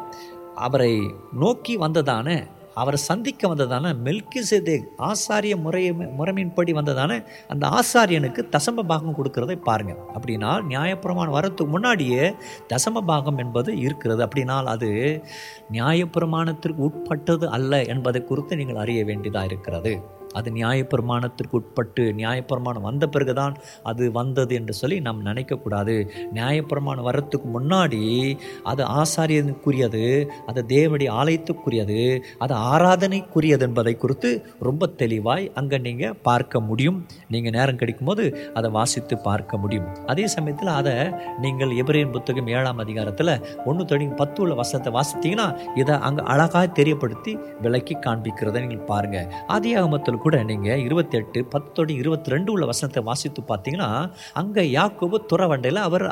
[0.56, 9.16] அவரை நோக்கி வந்ததான அவரை சந்திக்க வந்ததான மெல்கிசேதே ஆசாரிய முறை முறைமையின்படி வந்ததான அந்த ஆசாரியனுக்கு தசம பாகம்
[9.16, 9.96] கொடுக்கறதை பாருங்க.
[10.14, 12.34] அப்படின்னா நியாயப்பிரமாணம் வரத்துக்கு முன்னாடியே
[12.74, 14.26] தசம பாகம் என்பது இருக்கிறது.
[14.26, 15.24] அப்படின்னால் அது
[15.72, 20.20] நியாயப்பிரமாணத்திற்கு உட்பட்டது அல்ல என்பதை குறித்து நீங்கள் அறிய வேண்டியதாக இருக்கிறது.
[20.34, 23.56] அது நியாயப்பிரமாணத்திற்கு உட்பட்டு நியாயப்பிரமாணம் வந்த பிறகு தான்
[23.90, 25.96] அது வந்தது என்று சொல்லி நாம் நினைக்கக்கூடாது.
[26.38, 28.02] நியாயப்பிரமாணம் வர்றதுக்கு முன்னாடி
[28.72, 30.04] அது ஆசாரியனுக்குரியது
[30.50, 32.00] அது தேவடி ஆலயத்துக்குரியது
[32.46, 34.32] அது ஆராதனைக்குரியது என்பதை குறித்து
[34.70, 37.00] ரொம்ப தெளிவாய் அங்கே நீங்கள் பார்க்க முடியும்.
[37.34, 39.88] நீங்கள் நேரம் கிடைக்கும்போது அதை வாசித்து பார்க்க முடியும்.
[40.12, 40.96] அதே சமயத்தில் அதை
[41.46, 43.34] நீங்கள் எபிரேன் புத்தகம் ஏழாம் அதிகாரத்தில்
[43.70, 45.48] ஒன்று தொடங்கி பத்து உள்ள வசத்தை வாசித்தீங்கன்னா
[45.82, 52.34] இதை அங்கே அழகாக தெரியப்படுத்தி விளக்கி காண்பிக்கிறதை நீங்கள் பாருங்கள் ஆதியாகமத்தில் கூட நீங்கள் இருபத்தி எட்டு பத்தோடு இருபத்தி
[52.34, 53.90] ரெண்டு உள்ள வசனத்தை வாசித்து பார்த்தீங்கன்னா
[54.42, 56.06] அங்கே யாக்கோபு துறவண்டையில் அவர்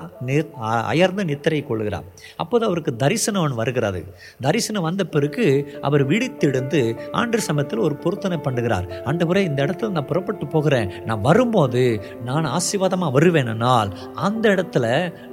[0.94, 2.06] அயர்ந்து நித்திரை கொள்கிறார்.
[2.44, 4.02] அப்போது அவருக்கு தரிசனம் ஒன்று வருகிறது.
[4.48, 5.46] தரிசனம் வந்த பிறகு
[5.88, 6.82] அவர் விழித்தெழுந்து
[7.22, 8.88] ஆண்டு சமயத்தில் ஒரு பொருத்தனை பண்ணுகிறார்.
[9.10, 10.90] ஆண்டவரே இந்த இடத்துல நான் புறப்பட்டு போகிறேன்.
[11.10, 11.84] நான் வரும்போது
[12.30, 13.92] நான் ஆசீர்வாதமாக வருவேனால்
[14.28, 14.86] அந்த இடத்துல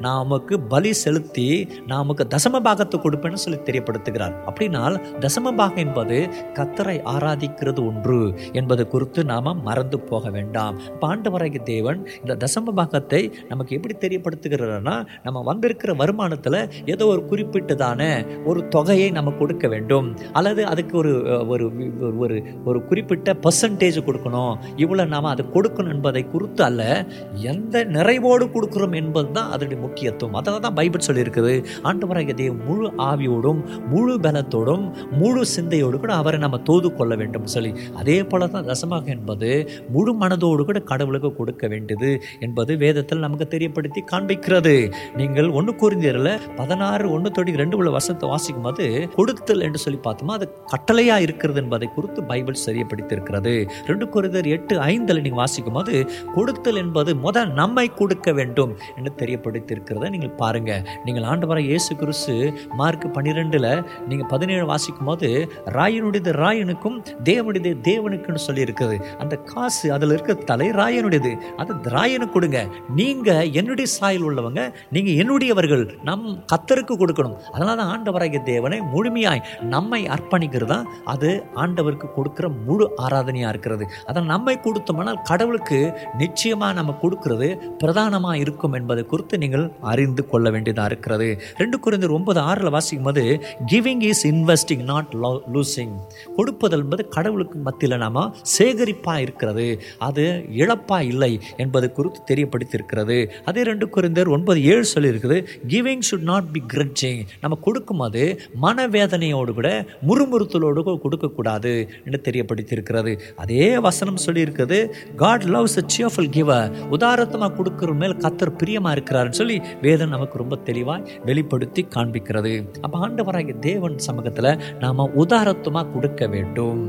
[0.05, 1.49] நான் நமக்கு பலி செலுத்தி
[1.91, 4.35] நான் தசம பாகத்தை கொடுப்பேன்னு சொல்லி தெரியப்படுத்துகிறார்.
[4.49, 6.17] அப்படின்னால் தசம பாகம் என்பது
[6.59, 8.19] கத்தரை ஆராதிக்கிறது ஒன்று
[8.67, 10.79] என்பது குறித்து நாம் மறந்து போக வேண்டாம்.
[11.01, 18.69] பாண்டவராகிய தேவன் இந்த தசம பாகத்தை நமக்கு எப்படி தெரியப்படுத்துகிறார்னா நம்ம வந்திருக்கிற வருமானத்தில் ஏதோ ஒரு குறிப்பிட்டதான ஒரு
[18.69, 20.17] தொகையை நம்ம கொடுக்க வேண்டும்.
[20.33, 24.57] அல்லது அதுக்கு ஒரு ஒரு ஒரு- ஒரு ஒரு குறிப்பிட்ட பர்சன்டேஜ் கொடுக்கணும்.
[24.77, 30.35] இவ்வளோ நாம் அதை கொடுக்கணும் என்பதை குறித்து அல்ல எந்த நிறைவோடு கொடுக்குறோம் என்பது தான் அதனுடைய முக்கியத்துவம்.
[30.35, 31.65] அதை தான் பைபிள் சொல்லியிருக்குது.
[31.83, 37.73] ஆண்டவராகிய தேவன் முழு ஆவியோடும் முழு பலத்தோடும் முழு சிந்தையோடு கூட அவரை நம்ம தோது கொள்ள வேண்டும் சொல்லி.
[37.95, 39.51] அதே போல தான் தசமாக என்பது
[39.95, 42.11] முழு மனதோடு கூட கடவுளுக்கு கொடுக்க வேண்டியது
[42.47, 44.75] என்பது வேதத்தில் நமக்கு தெரியப்படுத்தி காண்பிக்கிறது.
[45.21, 48.85] நீங்கள் ஒன்று கூறிந்தீரில் பதினாறு ஒன்று தொடி ரெண்டு உள்ள வசனத்தை வாசிக்கும் போது
[49.17, 53.55] கொடுத்தல் என்று சொல்லி பார்த்தோமா அது கட்டளையாக இருக்கிறது என்பதை குறித்து பைபிள் சரியப்படுத்தியிருக்கிறது.
[53.91, 55.95] ரெண்டு குறிந்தர் எட்டு ஐந்தில் நீங்கள் வாசிக்கும் போது
[56.37, 62.37] கொடுத்தல் என்பது முதல் நம்மை கொடுக்க வேண்டும் என்று தெரியப்படுத்தியிருக்கிறத நீங்கள் பாருங்கள் நீங்கள் ஆண்டு வர இயேசு கிறிஸ்து
[62.81, 63.71] மார்க் பன்னிரெண்டில்
[64.11, 65.31] நீங்கள் பதினேழு வாசிக்கும் போது
[65.79, 66.99] ராயனுடையது ராயனுக்கும்
[67.31, 71.33] தேவனுடைய தேவனுக்குன்னு சொல்லியிருக்குது அந்த காசு அதில் இருக்க தலை ராயனுடையது.
[71.63, 72.61] அது ராயனுக்கு கொடுங்க.
[73.01, 74.61] நீங்கள் என்னுடைய சாயல் உள்ளவங்க
[74.97, 75.85] நீங்கள் என்னுடையவர்கள்.
[76.09, 77.37] நம் கத்தருக்கு கொடுக்கணும்.
[77.55, 80.65] அதனால தான் ஆண்டவராகிய தேவனை முழுமையாய் நம்மை அர்ப்பணிக்கிறது?
[80.75, 81.31] தான் அது
[81.63, 83.85] ஆண்டவருக்கு கொடுக்குற முழு ஆராதனையாக இருக்கிறது.
[84.07, 85.79] அதனால் நம்மை கொடுத்தோம்னால் கடவுளுக்கு
[86.23, 87.49] நிச்சயமாக நம்ம கொடுக்கறது
[87.83, 91.29] பிரதானமாக இருக்கும் என்பதை குறித்து நீங்கள் அறிந்து கொள்ள வேண்டியதாக இருக்கிறது.
[91.63, 93.25] ரெண்டு குறைந்த ஒன்பது ஆறில் வாசிக்கும் போது
[93.73, 95.13] giving is investing not
[95.55, 95.95] losing
[96.37, 98.25] கொடுப்பது என்பது கடவுளுக்கு மத்தியில் நாம
[98.57, 99.67] சேகரிப்பாக இருக்கிறது
[100.09, 100.25] அது
[100.63, 103.19] இழப்பாக இல்லை என்பது குறித்து தெரியப்படுத்தியிருக்கிறது.
[103.45, 105.39] அதே ரெண்டு குறைந்தர் ஒன்பது ஏழு சொல்லியிருக்குது
[105.73, 108.23] giving should not be grudging நம்ம கொடுக்கும்போது
[108.65, 109.71] மனவேதனையோடு கூட
[110.09, 113.15] முறுமுறுத்தலோடு கூட கொடுக்கக்கூடாது என்று தெரியப்படுத்தியிருக்கிறது.
[113.37, 114.79] அதே வசனம் சொல்லியிருக்குது
[115.23, 120.57] God loves a cheerful giver உதாரணமாக கொடுக்குற மேல் கத்தர் பிரியமாக இருக்கிறாருன்னு சொல்லி வேதம் நமக்கு ரொம்ப
[120.69, 122.55] தெளிவாய் வெளிப்படுத்தி காண்பிக்கிறது.
[122.81, 126.81] அப்போ ஆண்டவராகிய தேவன் சமூகத்தில் நாம் உதாரத்துவமாக கொடுக்க வேண்டும்.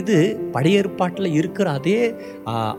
[0.00, 0.16] இது
[0.52, 1.98] பழைய ஏற்பாட்டில் இருக்கிற அதே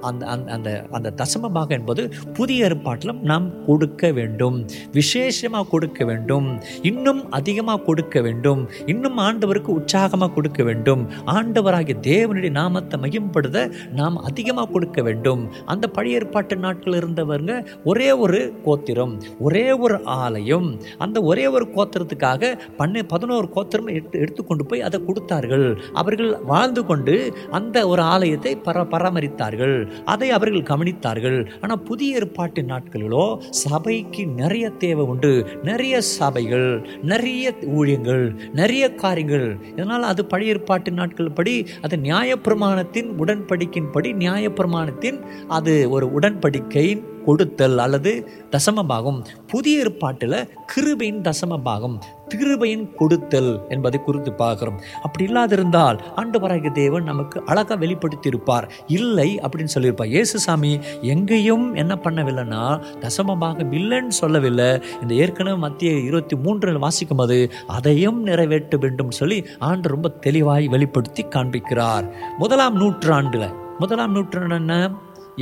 [0.09, 2.03] அந்த அந்த அந்த அந்த தசம என்பது
[2.37, 4.57] புதிய ஏற்பாட்டிலும் நாம் கொடுக்க வேண்டும்.
[4.97, 6.47] விசேஷமாக கொடுக்க வேண்டும்.
[6.91, 8.61] இன்னும் அதிகமாக கொடுக்க வேண்டும்.
[8.93, 11.03] இன்னும் ஆண்டவருக்கு உற்சாகமாக கொடுக்க வேண்டும்.
[11.35, 13.59] ஆண்டவராகிய தேவனுடைய நாமத்தை மகிம்படுத்த
[13.99, 15.41] நாம் அதிகமாக கொடுக்க வேண்டும்.
[15.73, 17.51] அந்த பழைய ஏற்பாட்டு நாட்கள் இருந்தவங்க
[17.91, 19.13] ஒரே ஒரு கோத்திரம்
[19.47, 20.69] ஒரே ஒரு ஆலயம்.
[21.05, 25.67] அந்த ஒரே ஒரு கோத்திரத்துக்காக பண்ண பதினோரு கோத்திரம் எடுத்து எடுத்துக்கொண்டு போய் அதை கொடுத்தார்கள்.
[26.01, 27.15] அவர்கள் வாழ்ந்து கொண்டு
[27.59, 29.77] அந்த ஒரு ஆலயத்தை பர பராமரித்தார்கள்.
[30.13, 31.39] அதை அவர்கள் கவனித்தார்கள்.
[31.61, 33.25] ஆனால் புதிய ஏற்பாட்டு நாட்களிலோ
[33.63, 35.33] சபைக்கு நிறைய தேவை உண்டு.
[35.69, 36.69] நிறைய சபைகள்
[37.11, 38.25] நிறைய ஊழியங்கள்
[38.61, 39.47] நிறைய காரியங்கள்.
[39.73, 45.19] இதனால் அது பழைய ஏற்பாட்டு நாட்கள் படி அது நியாயப்பிரமாணத்தின் உடன்படிக்கையின்படி நியாயப்பிரமாணத்தின்
[45.57, 48.11] அது ஒரு உடன்படிக்கையின் கொடுத்தல் அல்லது
[48.51, 49.19] தசமபாகம்.
[49.47, 50.37] புதிய ஏற்பாட்டில்
[50.73, 51.97] கிருபையின் தசமபாகம்
[52.33, 54.77] கிருபையின் கொடுத்தல் என்பதை குறித்து பார்க்கிறோம்.
[55.03, 60.09] அப்படி இல்லாதிருந்தால் ஆண்டு பராக தேவன் நமக்கு அழகாக வெளிப்படுத்தி இருப்பார் இல்லை அப்படின்னு சொல்லியிருப்பார்.
[60.09, 62.63] இயேசுசாமி எங்கேயும் என்ன பண்ணவில்லைன்னா
[63.03, 64.69] தசமபாகம் இல்லைன்னு சொல்லவில்லை.
[65.01, 71.25] இந்த ஏற்கனவே மத்திய இருபத்தி மூன்றில் வாசிக்கும் போது அதையும் நிறைவேற்ற வேண்டும் சொல்லி ஆண்டு ரொம்ப தெளிவாய் வெளிப்படுத்தி
[71.35, 72.07] காண்பிக்கிறார்.
[72.37, 74.73] முதலாம் நூற்றாண்டில் முதலாம் நூற்றாண்டு என்ன?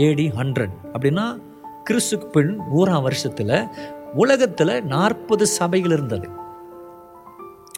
[0.08, 1.26] ஏடி ஹண்ட்ரட் அப்படின்னா
[1.90, 3.68] கிறிஸ்துக்கு பின் நூறாம் வருஷத்தில்
[4.14, 6.30] உலகத்தில் நாற்பது சபைகள் இருந்தது.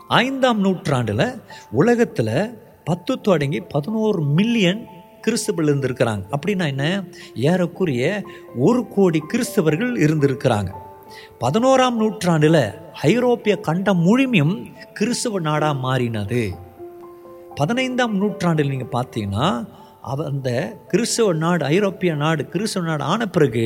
[0.08, 4.88] ஐந்தாம் நூற்றாண்டில் உலகத்தில் பத்து தொடங்கி பதினோரு மில்லியன்
[5.28, 6.24] கிறிஸ்தவர்கள் இருந்திருக்கிறாங்க.
[6.38, 7.04] அப்படின்னா என்ன?
[7.36, 8.24] ஏறக்குறைய
[8.58, 10.74] ஒரு கோடி கிறிஸ்தவர்கள் இருந்திருக்கிறாங்க.
[11.40, 16.52] பதினோராம் நூற்றாண்டில் ஐரோப்பிய கண்டம் முழுமையும் கிறிஸ்தவ நாடாக மாறினது.
[17.56, 19.66] பதினைந்தாம் நூற்றாண்டில் நீங்கள் பார்த்தீங்கன்னா
[20.04, 20.50] அந்த
[20.88, 23.66] கிறிஸ்தவ நாடு ஐரோப்பிய நாடு கிறிஸ்தவ நாடு ஆன பிறகு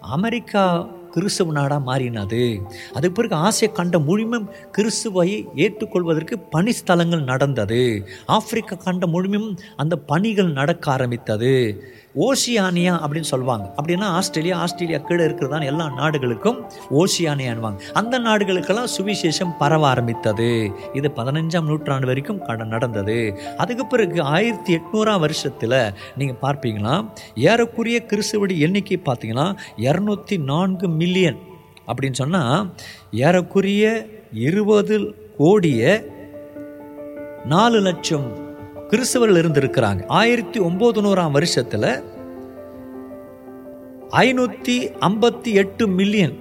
[0.00, 0.64] அமெரிக்கா
[1.10, 2.62] கிறிஸ்துவ நாடாக மாறினது.
[2.88, 8.08] அதுக்கு பிறகு ஆசிய கண்டம் முழுமையும் கிறிஸ்துவை ஏற்றுக்கொள்வதற்கு பணி ஸ்தலங்கள் நடந்தது.
[8.26, 11.82] ஆப்பிரிக்கா கண்டம் முழுமையும் அந்த பணிகள் நடக்க ஆரம்பித்தது.
[12.16, 13.74] ஓசியானியா அப்படின்னு சொல்லுவாங்க.
[13.82, 20.70] அப்படின்னா ஆஸ்திரேலியா ஆஸ்திரேலியா கீழே இருக்கிறதான எல்லா நாடுகளுக்கும் ஓசியானியான்வாங்க அந்த நாடுகளுக்கெல்லாம் சுவிசேஷம் பரவ ஆரம்பித்தது.
[20.92, 23.38] இது பதினஞ்சாம் நூற்றாண்டு வரைக்கும் கட நடந்தது.
[23.56, 26.94] அதுக்கு பிறகு ஆயிரத்தி எட்நூறாம் வருஷத்தில் நீங்கள் பார்ப்பீங்களா?
[27.36, 31.38] ஏறக்குரிய கிறிஸ்துவடி எண்ணிக்கை பார்த்தீங்கன்னா இரநூத்தி நான்கு மில்லியன்
[31.90, 32.62] அப்படின்னு சொன்னால்
[33.24, 33.84] ஏறக்குறைய
[34.48, 34.96] இருபது
[35.38, 35.82] கோடிய
[37.44, 38.28] நாலு லட்சம்
[38.90, 40.02] கிறிஸ்தவர்கள் இருந்திருக்கிறாங்க.
[40.20, 41.90] ஆயிரத்தி ஒம்பது நூறாம் வருஷத்தில்
[44.22, 44.76] ஐநூற்றி
[45.08, 46.36] ஐம்பத்தி எட்டு மில்லியன்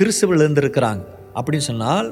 [0.00, 1.02] கிறிஸ்தவர்கள் இருந்திருக்கிறாங்க.
[1.34, 2.08] அப்படின்னு சொன்னால்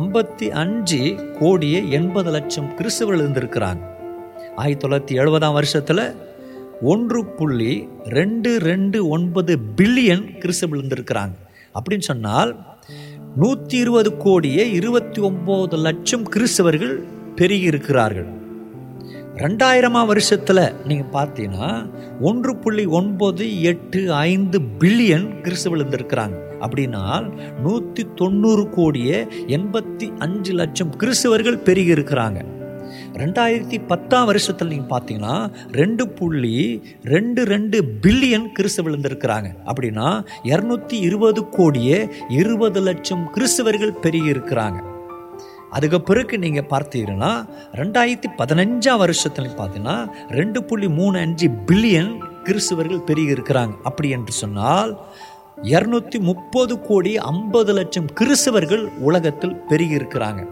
[0.00, 1.02] ஐம்பத்தி அஞ்சு
[1.40, 3.82] கோடியே எண்பது லட்சம் கிறிஸ்தவர்கள் இருந்திருக்கிறாங்க.
[4.56, 6.04] ஆயிரத்தி தொள்ளாயிரத்தி எழுபதாம் வருஷத்தில்
[6.82, 11.32] ஒன்று புள்ளி ரெண்டு ரெண்டு ஒன்பது பில்லியன் கிறிஸ்தவர்கள் இருந்திருக்கிறாங்க.
[11.74, 12.56] அப்படின்னு சொன்னால்
[13.36, 17.02] நூற்றி இருபது கோடியே இருபத்தி ஒம்பது லட்சம் கிறிஸ்தவர்கள்
[17.36, 18.26] பெருகி இருக்கிறார்கள்
[19.36, 26.34] ரெண்டாயிரமாம் வருஷத்தில் நீங்கள் பார்த்தீங்கன்னா ஒன்று புள்ளி ஒன்பது எட்டு ஐந்து பில்லியன் கிறிஸ்தவர்கள் இருந்திருக்கிறாங்க.
[26.60, 32.44] அப்படின்னா நூற்றி தொண்ணூறு கோடியே எண்பத்தி அஞ்சு லட்சம் கிறிஸ்தவர்கள் பெருகி இருக்கிறாங்க
[33.16, 39.48] ரெண்டாயிரத்தி பத்தாம் வருஷத்தில் நீங்கள் பார்த்தீங்கன்னா ரெண்டு புள்ளி ரெண்டு ரெண்டு பில்லியன் கிறிஸ்து விழுந்திருக்கிறாங்க.
[39.66, 44.80] அப்படின்னா இரநூத்தி இருபது கோடியே இருபது லட்சம் கிறிஸ்தவர்கள் பெருகி இருக்கிறாங்க
[45.70, 49.96] அதுக்கு பிறகு நீங்கள் பார்த்தீங்கன்னா ரெண்டாயிரத்தி பதினஞ்சாம் வருஷத்துலையும் பார்த்தீங்கன்னா
[50.30, 52.12] ரெண்டு புள்ளி மூணு அஞ்சு பில்லியன்
[52.44, 54.92] கிறிஸ்தவர்கள் பெருகி இருக்கிறாங்க அப்படி என்று சொன்னால்
[55.62, 60.42] இரநூத்தி முப்பது கோடி ஐம்பது லட்சம் கிறிஸ்தவர்கள் உலகத்தில் பெருகி இருக்கிறாங்க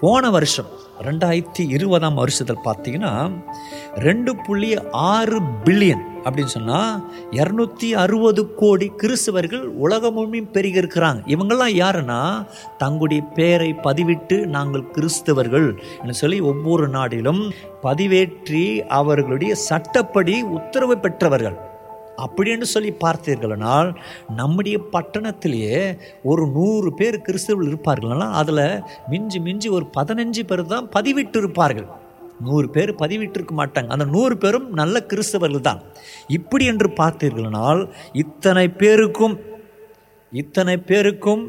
[0.00, 0.66] போன வருஷம்
[1.02, 3.30] ரெண்டாயிரத்தி இருபதாம் வருஷத்தில் பார்த்தீங்கன்னா
[3.94, 11.74] ரெண்டு புள்ளி ஆறு பில்லியன் அப்படின்னு சொன்னால் இரநூத்தி அறுபது கோடி கிறிஸ்தவர்கள் உலகம் முழுமையும் பெருகி இருக்கிறாங்க இவங்கெல்லாம்
[11.74, 12.46] யாருன்னா
[12.78, 15.68] தங்களுடைய பேரை பதிவிட்டு நாங்கள் கிறிஸ்தவர்கள்
[16.02, 17.42] என்று சொல்லி ஒவ்வொரு நாடிலும்
[17.82, 21.58] பதிவேற்றி அவர்களுடைய சட்டப்படி உத்தரவு பெற்றவர்கள்.
[22.24, 23.96] அப்படின்னு சொல்லி பார்த்தீர்களானால்
[24.36, 31.36] நம்முடைய பட்டணத்திலேயே ஒரு நூறு பேர் கிறிஸ்தவர்கள் இருப்பார்கள்னா அதில் மிஞ்சி மிஞ்சி ஒரு பதினஞ்சு பேர் தான் பதிவிட்டு
[31.36, 31.88] இருப்பார்கள்
[32.40, 33.86] நூறு பேர் பதிவிட்டிருக்க மாட்டாங்க.
[33.86, 35.80] அந்த நூறு பேரும் நல்ல கிறிஸ்தவர்கள் தான்.
[36.28, 39.38] இப்படி என்று பார்த்தீர்களானால் இத்தனை பேருக்கும்
[40.32, 41.42] இத்தனை பேருக்கும்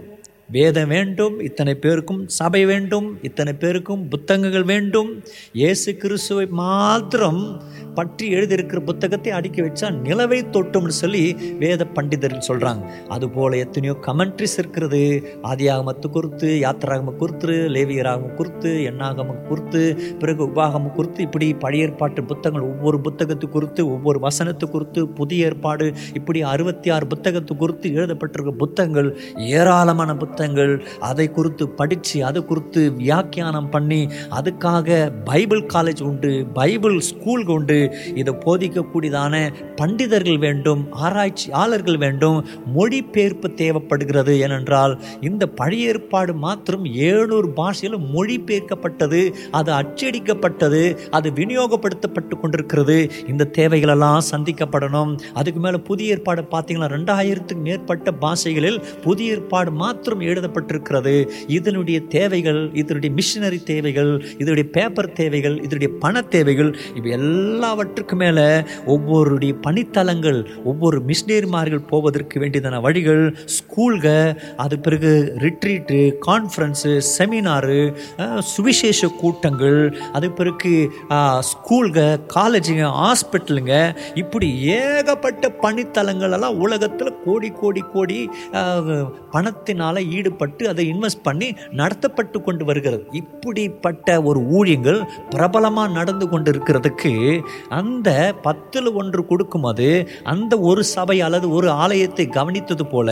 [0.49, 5.09] வேதம் வேண்டும் இத்தனை பேருக்கும் சபை வேண்டும் இத்தனை பேருக்கும் புத்தகங்கள் வேண்டும்.
[5.59, 7.41] இயேசு கிறிஸ்துவை மாத்திரம்
[7.93, 11.23] பற்றி எழுதியிருக்கிற புத்தகத்தை அடுக்கி வச்சா நிலவை தொட்டும்னு சொல்லி
[11.59, 15.01] வேத பண்டிதர்கள் சொல்கிறாங்க அதுபோல் எத்தனையோ கமெண்ட்ரிஸ் இருக்கிறது.
[15.43, 19.81] ஆதியாகமத்து குறித்து யாத்திராகம குறித்து லேவியராகம குறித்து எண்ணாகம குறித்து
[20.19, 25.85] பிறகு உபாகம குறித்து இப்படி பழைய ஏற்பாட்டு புத்தகங்கள் ஒவ்வொரு புத்தகத்து குறித்து ஒவ்வொரு வசனத்து குறித்து புதிய ஏற்பாடு
[26.13, 30.73] இப்படி அறுபத்தி ஆறு புத்தகத்து குறித்து எழுதப்பட்டிருக்க புத்தகங்கள் ஏராளமான புத்தகங்கள்
[31.08, 33.99] அதை குறித்து படித்து அது குறித்து வியாக்கியானம் பண்ணி
[34.38, 34.97] அதுக்காக
[35.30, 37.78] பைபிள் காலேஜ் உண்டு பைபிள் ஸ்கூல் உண்டு
[38.15, 39.36] இதை போதிக்கக்கூடியதான
[39.75, 42.38] பண்டிதர்கள் வேண்டும் ஆராய்ச்சியாளர்கள் வேண்டும்
[42.75, 44.34] மொழிபெயர்ப்பு தேவைப்படுகிறது.
[44.45, 44.93] ஏனென்றால்
[45.30, 49.21] இந்த பழைய ஏற்பாடு மாத்திரம் ஏழூர் பாஷையில் மொழிபெயர்க்கப்பட்டது
[49.60, 50.84] அது அச்சடிக்கப்பட்டது
[51.17, 52.97] அது விநியோகப்படுத்தப்பட்டு கொண்டிருக்கிறது.
[53.28, 55.13] இந்த தேவைகளெல்லாம் சந்திக்கப்படணும்.
[55.34, 61.15] அதுக்கு மேலே புதிய ஏற்பாடு பார்த்தீங்கன்னா ரெண்டாயிரத்துக்கு மேற்பட்ட பாஷைகளில் புதிய ஏற்பாடு மாத்திரம் எழுதப்பட்டிருக்கிறது.
[61.57, 68.47] இதனுடைய தேவைகள் இதனுடைய மிஷினரி தேவைகள் இதனுடைய பேப்பர் தேவைகள் இதனுடைய பண தேவைகள் இவை எல்லாவற்றுக்கும் மேலே
[68.93, 73.23] ஒவ்வொருடைய பணித்தலங்கள் ஒவ்வொரு மிஷினரிமார்கள் போவதற்கு வேண்டியதான வழிகள்
[73.55, 74.07] ஸ்கூல்க
[74.57, 75.11] அது பிறகு
[75.45, 77.79] ரிட்ரீட்டு கான்ஃபரன்ஸு செமினாரு
[78.53, 79.79] சுவிசேஷ கூட்டங்கள்
[80.11, 80.73] அது பிறகு
[81.49, 81.99] ஸ்கூல்க
[82.35, 83.73] காலேஜுங்க ஹாஸ்பிட்டலுங்க
[84.15, 88.19] இப்படி ஏகப்பட்ட பணித்தலங்கள் எல்லாம் உலகத்தில் கோடி கோடி கோடி
[89.31, 93.03] பணத்தினால் ஈடுபட்டு அதை இன்வெஸ்ட் பண்ணி நடத்தப்பட்டு கொண்டு வருகிறது.
[93.21, 97.13] இப்படிப்பட்ட ஒரு ஊழியங்கள் பிரபலமாக நடந்து கொண்டு இருக்கிறதுக்கு
[97.79, 98.10] அந்த
[98.41, 99.88] பத்தில் ஒன்று கொடுக்கும்போது
[100.34, 103.10] அந்த ஒரு சபை அல்லது ஒரு ஆலயத்தை கவனித்தது போல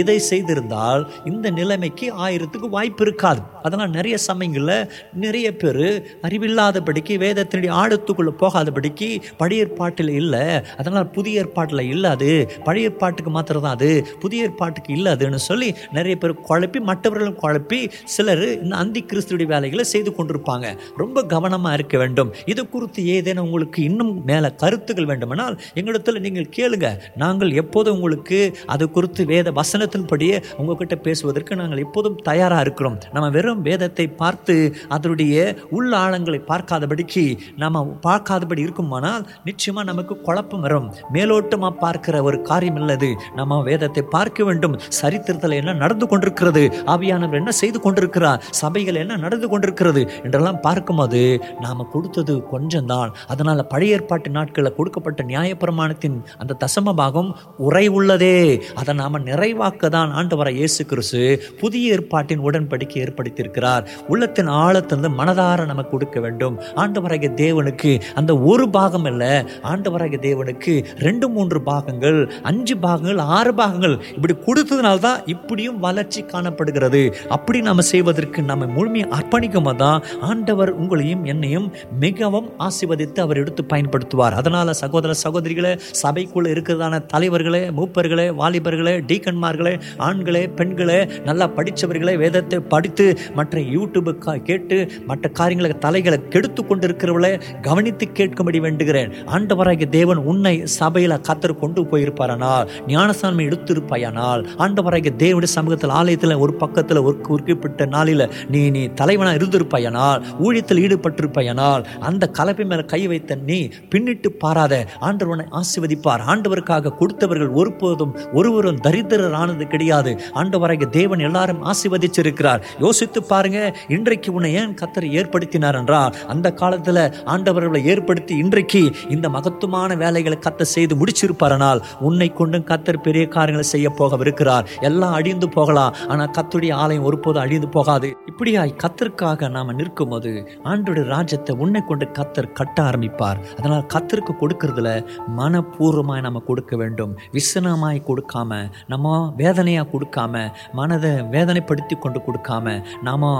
[0.00, 3.40] இதை செய்திருந்தால் இந்த நிலைமைக்கு ஆயிரத்துக்கு வாய்ப்பு இருக்காது.
[3.62, 4.90] அதனால் நிறைய சமயங்களில்
[5.24, 5.84] நிறைய பேர்
[6.26, 10.44] அறிவில்லாதபடிக்கு வேதத்தினுடைய ஆழத்துக்குள்ளே போகாதபடிக்கு பழைய ஏற்பாட்டில் இல்லை.
[10.76, 12.30] அதனால் புதிய ஏற்பாட்டில் இல்லை அது.
[12.64, 13.90] பழைய ஏற்பாட்டுக்கு மாத்திரம் தான் அது.
[14.20, 17.80] புதிய ஏற்பாட்டுக்கு இல்லை அதுன்னு சொல்லி நிறைய பேர் குழப்பி மற்றவர்களும் குழப்பி
[18.14, 20.66] சிலர் இந்த அந்தி கிறிஸ்துடைய வேலைகளை செய்து கொண்டிருப்பாங்க.
[21.02, 22.30] ரொம்ப கவனமாக இருக்க வேண்டும்.
[22.52, 26.88] இது குறித்து ஏதேனும் உங்களுக்கு இன்னும் மேலே கருத்துக்கள் வேண்டுமானால் எங்களிடத்தில் நீங்கள் கேளுங்க.
[27.22, 28.38] நாங்கள் எப்போதும் உங்களுக்கு
[28.74, 32.98] அது குறித்து வேத வசனத்தின்படியே உங்ககிட்ட பேசுவதற்கு நாங்கள் எப்போதும் தயாராக இருக்கிறோம்.
[33.14, 34.56] நம்ம வெறும் வேதத்தை பார்த்து
[34.96, 35.34] அதனுடைய
[35.76, 37.24] உள்ள ஆழங்களை பார்க்காதபடிக்கு
[37.62, 40.88] நம்ம பார்க்காதபடி இருக்குமானால் நிச்சயமாக நமக்கு குழப்பம் வரும்.
[41.14, 44.74] மேலோட்டமாக பார்க்கிற ஒரு காரியம் இல்லது நம்ம வேதத்தை பார்க்க வேண்டும்.
[45.00, 46.06] சரித்திரத்தில் என்ன நடந்து
[46.38, 48.40] கொண்டிருக்கிறது ஆவியானவர் என்ன செய்து கொண்டிருக்கிறார்?
[48.60, 50.02] சபைகள் என்ன நடந்து கொண்டிருக்கிறது?
[50.24, 51.20] என்றெல்லாம் பார்க்கும்போது
[51.64, 53.10] நாம் கொடுத்தது கொஞ்சம்தான்.
[53.32, 57.30] அதனால் பழைய ஏற்பாட்டு நாட்களில் கொடுக்கப்பட்ட நியாயப்பிரமாணத்தின் அந்த தசம பாகம்
[57.66, 58.38] உரை உள்ளதே.
[58.80, 61.22] அதை நாம் நிறைவாக்க தான் ஆண்டவர இயேசு கிறிஸ்து
[61.60, 63.84] புதிய ஏற்பாட்டின் உடன்படிக்கை ஏற்படுத்தியிருக்கிறார்.
[64.12, 66.56] உள்ளத்தின் ஆழத்திலிருந்து மனதார நமக்கு கொடுக்க வேண்டும்.
[66.82, 69.24] ஆண்டவராகிய தேவனுக்கு அந்த ஒரு பாகம் அல்ல
[69.72, 70.74] ஆண்டவராகிய தேவனுக்கு
[71.06, 72.20] ரெண்டு மூன்று பாகங்கள்
[72.50, 77.02] அஞ்சு பாகங்கள் ஆறு பாகங்கள் இப்படி கொடுத்ததுனால தான் இப்படியும் வளர்ச்சி காணப்படுகிறது.
[77.28, 81.68] அப்படி நாம் செய்வதற்கு நம்ம முழுமையை அர்ப்பணிக்கும் தான் ஆண்டவர் உங்களையும் என்னையும்
[82.04, 84.36] மிகவும் ஆசிர்வதித்து அவர் எடுத்து பயன்படுத்துவார்.
[84.40, 89.74] அதனால சகோதர சகோதரிகளே சபைக்குள்ள இருக்கிறதான தலைவர்களே மூப்பர்களே வாலிபர்களே டீக்கன்மார்களே
[90.08, 94.12] ஆண்களே பெண்களே நல்லா படித்தவர்களே வேதத்தை படித்து மற்ற யூடியூபு
[94.48, 99.12] கேட்டு மற்ற காரியங்களை தலைகளை கெடுத்து கொண்டிருக்கிறவளை கவனித்து கேட்கும்படி வேண்டுகிறேன்.
[99.36, 107.04] ஆண்டவராகிய தேவன் உன்னை சபையில் கத்தர் கொண்டு போயிருப்பாரானால் ஞானசாமி எடுத்திருப்பாயானால் ஆண்டவராகிய தேவனுடைய சமூகத்தில் ஆலயத்தில் ஒரு பக்கத்தில்
[107.08, 113.58] ஒரு குறிப்பிட்ட நாளில் நீ நீ தலைவனாக இருந்திருப்பாயானால் ஊழியத்தில் ஈடுபட்டிருப்பையனால் அந்த கலப்பை மேலே கை வைத்த நீ
[113.92, 114.74] பின்னிட்டு பாராத.
[115.08, 116.22] ஆண்டவனை ஆசிர்வதிப்பார் ஆசீர்வதிப்பார்.
[116.32, 120.12] ஆண்டவருக்காக கொடுத்தவர்கள் ஒருபோதும் ஒருவரும் தரித்திரர் ஆனது கிடையாது.
[120.34, 122.62] ஆண்டவராக தேவன் எல்லாரும் ஆசிர்வதிச்சிருக்கிறார்.
[122.84, 123.58] யோசித்து பாருங்க
[123.96, 127.02] இன்றைக்கு உன்னை ஏன் கத்தரை ஏற்படுத்தினார் என்றால் அந்த காலத்தில்
[127.34, 128.82] ஆண்டவர்களை ஏற்படுத்தி இன்றைக்கு
[129.16, 134.66] இந்த மகத்துவமான வேலைகளை கத்த செய்து முடிச்சிருப்பாரனால் உன்னை கொண்டும் கத்தர் பெரிய காரியங்களை செய்ய போகவிருக்கிறார்.
[134.88, 135.94] எல்லாம் அழிந்து போகலாம்.
[136.12, 138.08] ஆனால் கத்துடைய ஆலயம் ஒருபோது அழிந்து போகாது.
[138.30, 140.32] இப்படியாய் கத்தருக்காக நாம நிற்கும் போது
[140.70, 143.40] ஆண்டுடைய ராஜ்யத்தை உன்னை கொண்டு கத்தர் கட்ட ஆரம்பிப்பார்.
[143.58, 144.90] அதனால் கத்தருக்கு கொடுக்கறதுல
[145.38, 147.12] மனப்பூர்வமாய் நம்ம கொடுக்க வேண்டும்.
[147.38, 148.60] விசனமாய் கொடுக்காம
[148.94, 150.44] நம்ம வேதனையா கொடுக்காம
[150.80, 152.76] மனதை வேதனைப்படுத்தி கொண்டு கொடுக்காம
[153.08, 153.32] நாம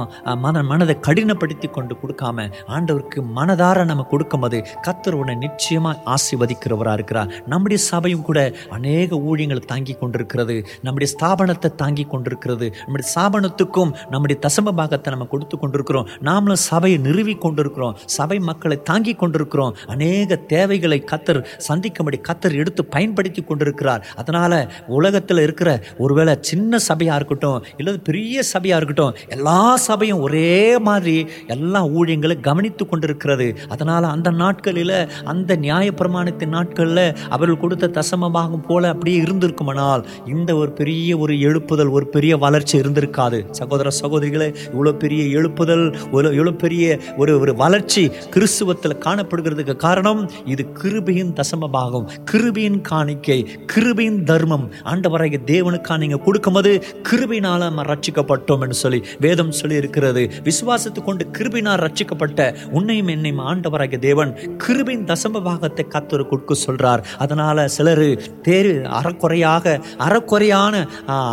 [0.45, 7.31] மன மனதை கடினப்படுத்தி கொண்டு கொடுக்காம ஆண்டவருக்கு மனதார நம்ம கொடுக்கும்போது கத்தர் உன்னை நிச்சயமா ஆசிர்வதிக்கிறவராக இருக்கிறார்.
[7.53, 8.39] நம்முடைய சபையும் கூட
[8.77, 10.57] அநேக ஊழியங்களை தாங்கி கொண்டிருக்கிறது.
[10.87, 12.46] நம்முடைய ஸ்தாபனத்தை தாங்கி கொண்டிருக்கிறது.
[12.47, 16.09] நம்முடைய ஸ்தாபனத்துக்கும் நம்முடைய தசம பாகத்தை நம்ம கொடுத்து கொண்டிருக்கிறோம்.
[16.23, 17.97] நாமளும் சபையை நிறுவி கொண்டிருக்கிறோம்.
[18.05, 19.77] சபை மக்களை தாங்கி கொண்டிருக்கிறோம்.
[19.87, 24.07] அநேக தேவைகளை கத்தர் சந்திக்கும்படி கத்தர் எடுத்து பயன்படுத்தி கொண்டிருக்கிறார்.
[24.17, 31.27] அதனால உலகத்தில் இருக்கிற ஒருவேளை சின்ன சபையாக இருக்கட்டும் இல்லை பெரிய சபையாக இருக்கட்டும் எல்லா சபையும் ஒரே மாதிரி
[31.47, 33.57] எல்லா ஊழியங்களும் கவனித்து கொண்டிருக்கிறது.
[33.69, 41.19] அதனால் அந்த நாட்களில் அந்த நியாயப்பிரமாணத்தின் நாட்களில் அவர்கள் கொடுத்த தசமமாகும் போல அப்படியே இருந்திருக்குமானால் இந்த ஒரு பெரிய
[41.19, 43.39] ஒரு எழுப்புதல் ஒரு பெரிய வளர்ச்சி இருந்திருக்காது.
[43.59, 50.23] சகோதர சகோதரிகளே இவ்வளோ பெரிய எழுப்புதல் இவ்வளோ பெரிய ஒரு ஒரு வளர்ச்சி கிறிஸ்துவத்தில் காணப்படுகிறதுக்கு காரணம்
[50.55, 53.39] இது கிருபியின் தசமபாகம் கிருபியின் காணிக்கை
[53.73, 56.73] கிருபியின் தர்மம் ஆண்டவராகிய தேவனுக்காக நீங்கள் கொடுக்கும்போது
[57.09, 64.01] கிருபினால் நம்ம ரட்சிக்கப்பட்டோம் என்று சொல்லி வேதம் சொல்லி இருக்கிறது விசுவாசத்து கொண்டு கிருபினால் ரட்சிக்கப்பட்ட உன்னையும் என்னையும் ஆண்டவராகிய
[64.09, 64.33] தேவன்
[64.65, 67.03] கிருபின் தசம பாகத்தை கத்தர் கொடுக்க சொல்றார்.
[67.25, 68.05] அதனால சிலர்
[68.47, 69.75] தேர் அறக்குறையாக
[70.07, 70.75] அறக்குறையான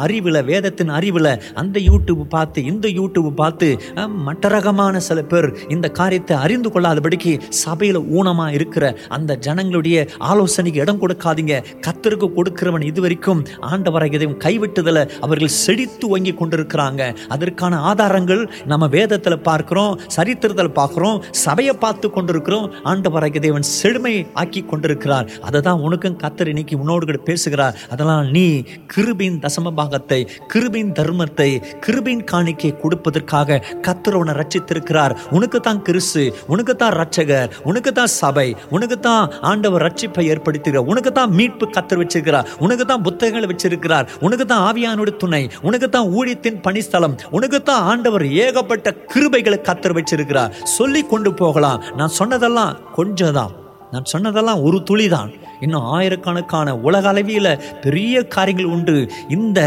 [0.06, 5.88] அறிவில் வேதத்தின் அறிவில் அந்த யூடியூப் பார்த்து இந்த யூடியூப் பார்த்து ஆ, மற்ற ரகமான சில பேர் இந்த
[5.92, 9.98] காரியத்தை அறிந்து கொள்ளாதபடிக்கு சபையில் ஊனமாக இருக்கிற அந்த ஜனங்களுடைய
[10.30, 11.56] ஆலோசனைக்கு இடம் கொடுக்காதீங்க.
[11.86, 17.02] கத்தருக்கு கொடுக்கிறவன் இதுவரைக்கும் ஆண்டவரை தேவன் கைவிட்டதில் அவர்கள் செழித்து வங்கி கொண்டிருக்கிறாங்க.
[17.30, 19.72] அதற்கான ஆதாரங்கள் நம்ம வேதத்தில் பார்க்கிறோம்
[20.10, 22.68] சரித்திரத்தில் பார்க்குறோம் சபையை பார்த்து கொண்டிருக்கிறோம்.
[22.86, 25.28] ஆண்டவரை தேவன் செழுமை ஆக்கி கொண்டிருக்கிறார்.
[25.42, 27.52] அதை தான் உனக்கும் கத்தர் இன்னைக்கு உன்னோடு கூட பேசுகிறார்.
[27.90, 28.46] அதனால் நீ
[28.94, 30.20] கிருபின் தசம பாகத்தை
[30.54, 31.50] கிருபின் கிருபையின் தர்மத்தை
[31.84, 38.48] கிருபின் காணிக்கை கொடுப்பதற்காக கத்தர் உன்னை ரட்சித்திருக்கிறார் உனக்கு தான் கிறிஸ்து உனக்கு தான் ரட்சகர் உனக்கு தான் சபை
[38.76, 40.88] உனக்கு தான் ஆண்டவர் ரட்சிப்பை ஏற்படுத்துகிறார்.
[40.92, 42.48] உனக்கு தான் மீட்பு கத்தர் வச்சிருக்கிறார்.
[42.66, 44.08] உனக்கு தான் புத்தகங்களை வச்சிருக்கிறார்.
[44.26, 50.54] உனக்கு தான் ஆவியானோட துணை உனக்கு தான் ஊழியத்தின் பணிஸ்தலம் உனக்கு தான் ஆண்டவர் ஏகப்பட்ட கிருபைகளை கத்தர் வச்சிருக்கிறார்.
[50.78, 51.82] சொல்லி கொண்டு போகலாம்.
[52.00, 53.54] நான் சொன்னதெல்லாம் கொஞ்சம் தான்
[53.94, 55.32] நான் சொன்னதெல்லாம் ஒரு துளி தான்
[55.66, 57.52] இன்னும் ஆயிரக்கணக்கான உலக அளவியில்
[57.86, 58.96] பெரிய காரியங்கள் உண்டு.
[59.38, 59.60] இந்த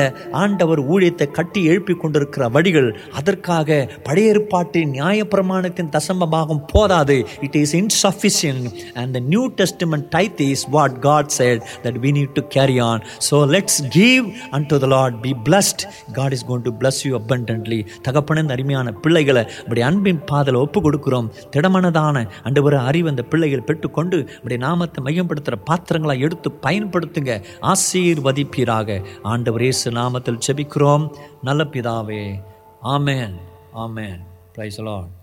[0.43, 2.89] ஆண்டவர் ஊழியத்தை கட்டி எழுப்பி கொண்டிருக்கிற வழிகள்
[3.21, 3.79] அதற்காக
[4.09, 7.17] பழைய ஏற்பாட்டின் நியாயப்பிரமாணத்தின் தசம்பமாகும் போதாது.
[7.47, 8.67] It is insufficient
[9.01, 13.03] and the New Testament tithe is what God said that we need to carry on
[13.29, 15.85] so let's give and to the Lord be blessed
[16.21, 21.29] God is going to bless you abundantly தகப்பனின் அருமையான பிள்ளைகளை இப்படி அன்பின் பாதலை ஒப்பு கொடுக்கிறோம்.
[21.55, 25.57] திடமனதான and அறிவு அந்த பிள்ளைகள் பெற்றுக்கொண்டு இப்படி நாமத்தை மையப்படுத்துகிற
[25.87, 27.45] பாத்திரங்களை எடுத்து பயன்படுத்துங்க.
[27.61, 29.05] ஆசீர்வதிப்பீராக.
[29.23, 31.11] ஆண்டவர் இயேசு நாமத்தில் செபிக்கிறோம்
[31.43, 32.43] நல்ல பிதாவே.
[32.83, 33.35] ஆமேன்.
[33.77, 34.21] ஆமேன்.
[34.53, 35.16] Price Lord